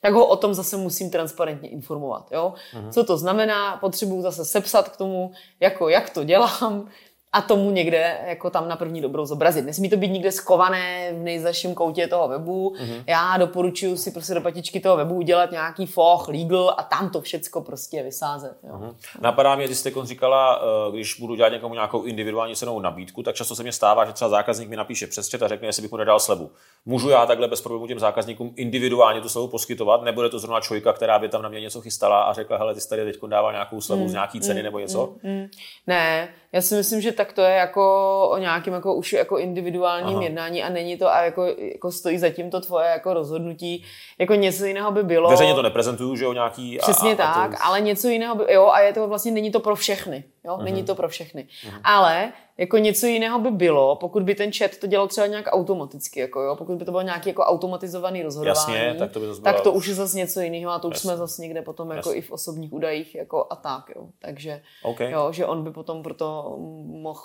[0.00, 2.32] tak ho o tom zase musím transparentně informovat.
[2.32, 2.54] Jo?
[2.74, 2.92] Uh-huh.
[2.92, 3.76] Co to znamená?
[3.76, 6.88] Potřebuju zase sepsat k tomu, jako jak to dělám,
[7.32, 9.64] a tomu někde jako tam na první dobrou zobrazit.
[9.64, 12.74] Nesmí to být nikde skované v nejzaším koutě toho webu.
[12.74, 13.02] Mm-hmm.
[13.06, 17.20] Já doporučuji si prostě do patičky toho webu udělat nějaký foch, legal a tam to
[17.20, 18.58] všecko prostě vysázet.
[18.62, 18.74] Jo.
[18.74, 18.94] Mm-hmm.
[19.20, 23.34] Napadá mě, když jste říkala, eh, když budu dělat někomu nějakou individuální cenovou nabídku, tak
[23.34, 25.96] často se mi stává, že třeba zákazník mi napíše přes a řekne, jestli bych mu
[25.96, 26.50] nedal slevu.
[26.88, 30.92] Můžu já takhle bez problémů těm zákazníkům individuálně tu slevu poskytovat, nebude to zrovna člověka,
[30.92, 33.52] která by tam na mě něco chystala a řekla, hele, ty jsi tady teď dával
[33.52, 35.14] nějakou slevu mm, z nějaký ceny mm, nebo něco?
[35.22, 35.46] Mm, mm.
[35.86, 37.82] Ne, já si myslím, že tak to je jako
[38.30, 40.24] o nějakém jako už jako individuálním Aha.
[40.24, 43.84] jednání a není to a jako, jako stojí zatím to tvoje jako rozhodnutí.
[44.18, 45.30] Jako něco jiného by bylo.
[45.30, 46.78] Veřejně to neprezentuju, že jo, nějaký.
[46.78, 47.64] Přesně a, tak, a to...
[47.64, 50.64] ale něco jiného by, jo, a je to vlastně, není to pro všechny, jo, uh-huh.
[50.64, 51.48] není to pro všechny.
[51.66, 51.80] Uh-huh.
[51.84, 56.20] Ale jako něco jiného by bylo, pokud by ten chat to dělal třeba nějak automaticky,
[56.20, 59.54] jako jo, pokud by to bylo nějaký jako automatizovaný rozhodování, Jasně, tak to, by zbylo...
[59.54, 61.08] tak to už je zase něco jiného a to už Jasně.
[61.08, 62.14] jsme zase někde potom jako Jasně.
[62.14, 64.08] i v osobních údajích jako a tak, jo.
[64.18, 65.10] Takže, okay.
[65.10, 67.20] jo, že on by potom proto mohl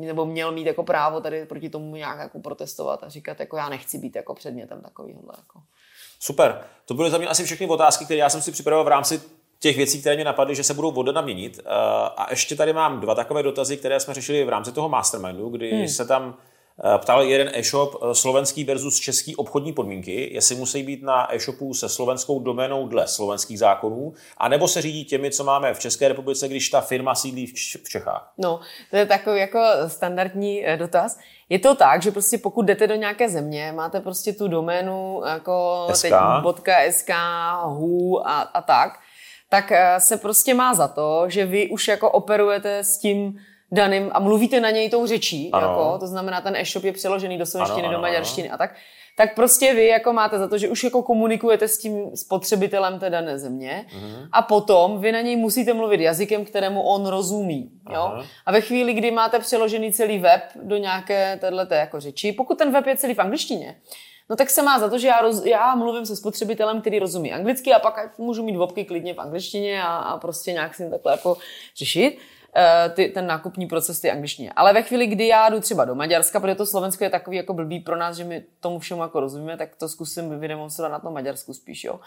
[0.00, 3.68] nebo měl mít jako právo tady proti tomu nějak jako protestovat a říkat, jako já
[3.68, 5.34] nechci být jako předmětem takovýhle.
[5.38, 5.60] Jako.
[6.20, 6.64] Super.
[6.84, 9.20] To byly za mě asi všechny otázky, které já jsem si připravil v rámci
[9.62, 11.60] těch věcí, které mě napadly, že se budou vodena měnit.
[11.60, 11.68] Eh,
[12.16, 15.70] a ještě tady mám dva takové dotazy, které jsme řešili v rámci toho mastermindu, kdy
[15.70, 15.88] hmm.
[15.88, 16.34] se tam
[16.94, 21.74] eh, ptal jeden e-shop eh, slovenský versus český obchodní podmínky, jestli musí být na e-shopu
[21.74, 26.48] se slovenskou doménou dle slovenských zákonů, anebo se řídí těmi, co máme v České republice,
[26.48, 27.46] když ta firma sídlí
[27.84, 28.32] v Čechách.
[28.38, 28.60] No,
[28.90, 31.18] to je takový jako standardní dotaz.
[31.48, 35.86] Je to tak, že prostě pokud jdete do nějaké země, máte prostě tu doménu jako
[35.92, 36.02] SK.
[36.02, 36.12] teď
[36.90, 37.10] .sk,
[37.64, 38.98] hu a, a tak,
[39.52, 43.38] tak eh, se prostě má za to, že vy už jako operujete s tím
[43.72, 47.46] daným a mluvíte na něj tou řečí, jako, to znamená, ten e-shop je přeložený do
[47.46, 48.74] slovenštiny, do maďarštiny a tak,
[49.16, 53.10] tak prostě vy jako máte za to, že už jako komunikujete s tím spotřebitelem té
[53.10, 54.28] dané země uh-huh.
[54.32, 57.70] a potom vy na něj musíte mluvit jazykem, kterému on rozumí.
[57.92, 58.24] Jo?
[58.46, 62.72] A ve chvíli, kdy máte přeložený celý web do nějaké této jako řeči, pokud ten
[62.72, 63.76] web je celý v angličtině,
[64.30, 67.32] no tak se má za to, že já, roz, já mluvím se spotřebitelem, který rozumí
[67.32, 71.12] anglicky a pak můžu mít vopky klidně v angličtině a, a prostě nějak si takhle
[71.12, 71.36] jako
[71.76, 72.18] řešit
[72.56, 74.52] uh, ty, ten nákupní proces ty angličtině.
[74.56, 77.54] Ale ve chvíli, kdy já jdu třeba do Maďarska, protože to Slovensko je takový jako
[77.54, 81.14] blbý pro nás, že my tomu všemu jako rozumíme, tak to zkusím vydemonstrovat na tom
[81.14, 82.00] Maďarsku spíš, jo.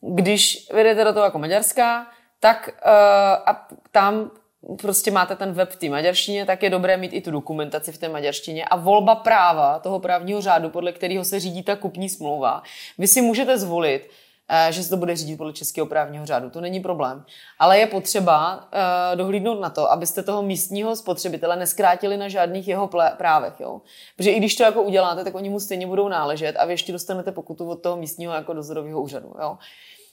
[0.00, 2.06] Když vyjdete do toho jako Maďarska,
[2.40, 2.90] tak uh,
[3.46, 4.30] a tam
[4.74, 7.98] prostě máte ten web v té maďarštině, tak je dobré mít i tu dokumentaci v
[7.98, 12.62] té maďarštině a volba práva toho právního řádu, podle kterého se řídí ta kupní smlouva.
[12.98, 14.10] Vy si můžete zvolit,
[14.48, 16.50] eh, že se to bude řídit podle českého právního řádu.
[16.50, 17.24] To není problém.
[17.58, 22.90] Ale je potřeba uh, dohlídnout na to, abyste toho místního spotřebitele neskrátili na žádných jeho
[23.16, 23.54] právech.
[23.60, 23.80] Jo?
[24.16, 26.92] Protože i když to jako uděláte, tak oni mu stejně budou náležet a vy ještě
[26.92, 29.34] dostanete pokutu od toho místního jako dozorového úřadu.
[29.40, 29.58] Jo?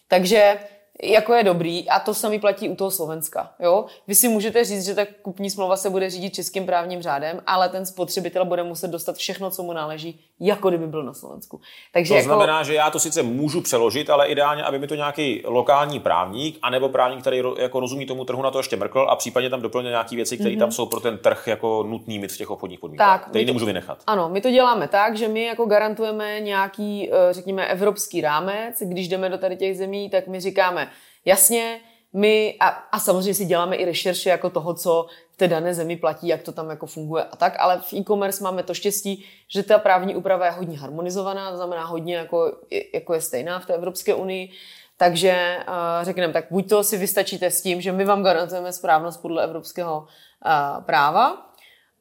[0.08, 0.58] Takže
[1.02, 3.52] jako je dobrý a to samý platí u toho Slovenska.
[3.60, 3.86] Jo?
[4.08, 7.70] Vy si můžete říct, že ta kupní smlouva se bude řídit českým právním řádem, ale
[7.70, 11.62] ten spotřebitel bude muset dostat všechno, co mu náleží, jako kdyby byl na Slovensku.
[11.94, 12.26] Takže to jako...
[12.26, 16.60] znamená, že já to sice můžu přeložit, ale ideálně, aby mi to nějaký lokální právník,
[16.62, 19.91] anebo právník, který jako rozumí tomu trhu, na to ještě mrkl a případně tam doplnil
[19.91, 20.60] nějaké věci, které mm-hmm.
[20.60, 23.50] tam jsou pro ten trh jako nutný mít v těch obchodních podmínkách, tak, který to,
[23.50, 23.98] nemůžu vynechat.
[24.08, 28.76] Ano, my to děláme tak, že my jako garantujeme nějaký, eh, řekněme, evropský rámec.
[28.82, 30.89] Když jdeme do tady těch zemí, tak my říkáme,
[31.26, 31.80] Jasně,
[32.13, 35.97] my, a, a samozřejmě si děláme i rešerše jako toho, co v té dané zemi
[35.97, 39.63] platí, jak to tam jako funguje a tak, ale v e-commerce máme to štěstí, že
[39.63, 42.57] ta právní úprava je hodně harmonizovaná, to znamená hodně jako,
[42.93, 44.49] jako je stejná v té Evropské unii,
[44.97, 45.74] takže uh,
[46.05, 49.99] řekneme tak, buď to si vystačíte s tím, že my vám garantujeme správnost podle evropského
[49.99, 51.53] uh, práva,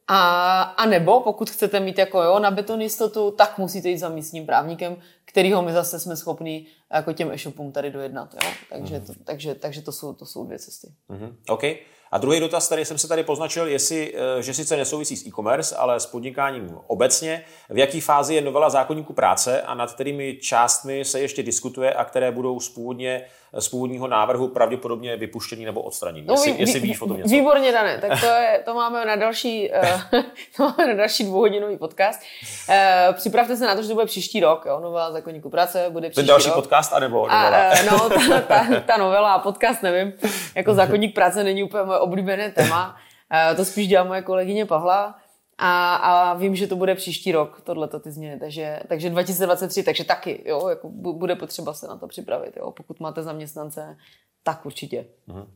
[0.07, 4.09] a, a nebo pokud chcete mít jako jo, na beton jistotu, tak musíte jít za
[4.09, 8.33] místním právníkem, kterýho my zase jsme schopni jako těm e-shopům tady dojednat.
[8.33, 8.51] Jo?
[8.69, 9.05] Takže, mm-hmm.
[9.05, 10.87] to, takže, takže to, jsou, to jsou dvě cesty.
[11.09, 11.35] Mm-hmm.
[11.49, 11.63] OK.
[12.13, 15.75] A druhý dotaz, který jsem se tady poznačil, jestli, eh, že sice nesouvisí s e-commerce,
[15.75, 17.43] ale s podnikáním obecně.
[17.69, 22.05] V jaký fázi je novela zákonníku práce a nad kterými částmi se ještě diskutuje a
[22.05, 23.25] které budou z, původně,
[23.59, 26.27] z původního návrhu pravděpodobně vypuštěný nebo odstraněný?
[26.27, 27.29] No, jestli, jestli víš o tom něco.
[27.29, 27.97] Výborně, Dané.
[27.97, 30.01] Tak to, je, to máme na další, eh,
[30.57, 32.21] to máme na další dvouhodinový podcast.
[32.69, 34.65] Eh, připravte se na to, že to bude příští rok.
[34.65, 34.79] Jo?
[34.79, 36.55] Novela zákonníku práce bude příští Ten další rok.
[36.55, 37.69] podcast, anebo novela?
[37.69, 40.13] A, no, ta, ta, ta novela a podcast, nevím.
[40.55, 42.97] Jako zákonník práce není úplně moje oblíbené téma.
[43.33, 45.19] Eh, to spíš dělá moje kolegyně Pavla.
[45.57, 50.03] A, a vím, že to bude příští rok, tohleto ty změny, takže, takže 2023, takže
[50.03, 53.97] taky, jo, jako bude potřeba se na to připravit, jo, pokud máte zaměstnance,
[54.43, 55.05] tak určitě.
[55.27, 55.47] Mhm.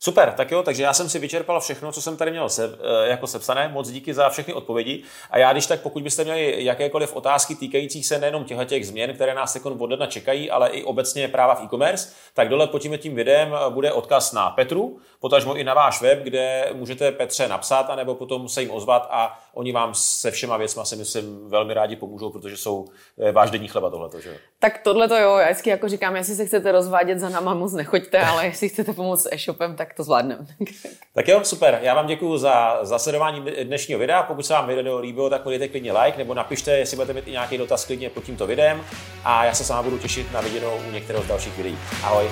[0.00, 3.08] Super, tak jo, takže já jsem si vyčerpal všechno, co jsem tady měl se, eh,
[3.08, 3.68] jako sepsané.
[3.68, 5.02] Moc díky za všechny odpovědi.
[5.30, 9.14] A já, když tak, pokud byste měli jakékoliv otázky týkající se nejenom těch, těch změn,
[9.14, 12.82] které nás teď od ledna čekají, ale i obecně práva v e-commerce, tak dole pod
[12.82, 17.48] tím, tím videem bude odkaz na Petru, potažmo i na váš web, kde můžete Petře
[17.48, 21.74] napsat, anebo potom se jim ozvat a oni vám se všema věcma si myslím velmi
[21.74, 22.84] rádi pomůžou, protože jsou
[23.18, 24.36] eh, váš denní chleba tohleto, že?
[24.58, 27.72] Tak tohle to jo, já vždycky jako říkám, jestli se chcete rozvádět za náma, moc
[27.72, 30.46] nechoďte, ale jestli chcete pomoct s e-shopem, tak to zvládneme.
[31.14, 31.78] tak jo, super.
[31.82, 34.22] Já vám děkuji za, za sledování dnešního videa.
[34.22, 37.30] Pokud se vám video líbilo, tak dejte klidně like nebo napište, jestli budete mít i
[37.30, 38.84] nějaký dotaz klidně pod tímto videem.
[39.24, 41.78] A já se s vámi budu těšit na viděnou u některého z dalších videí.
[42.02, 42.26] Ahoj.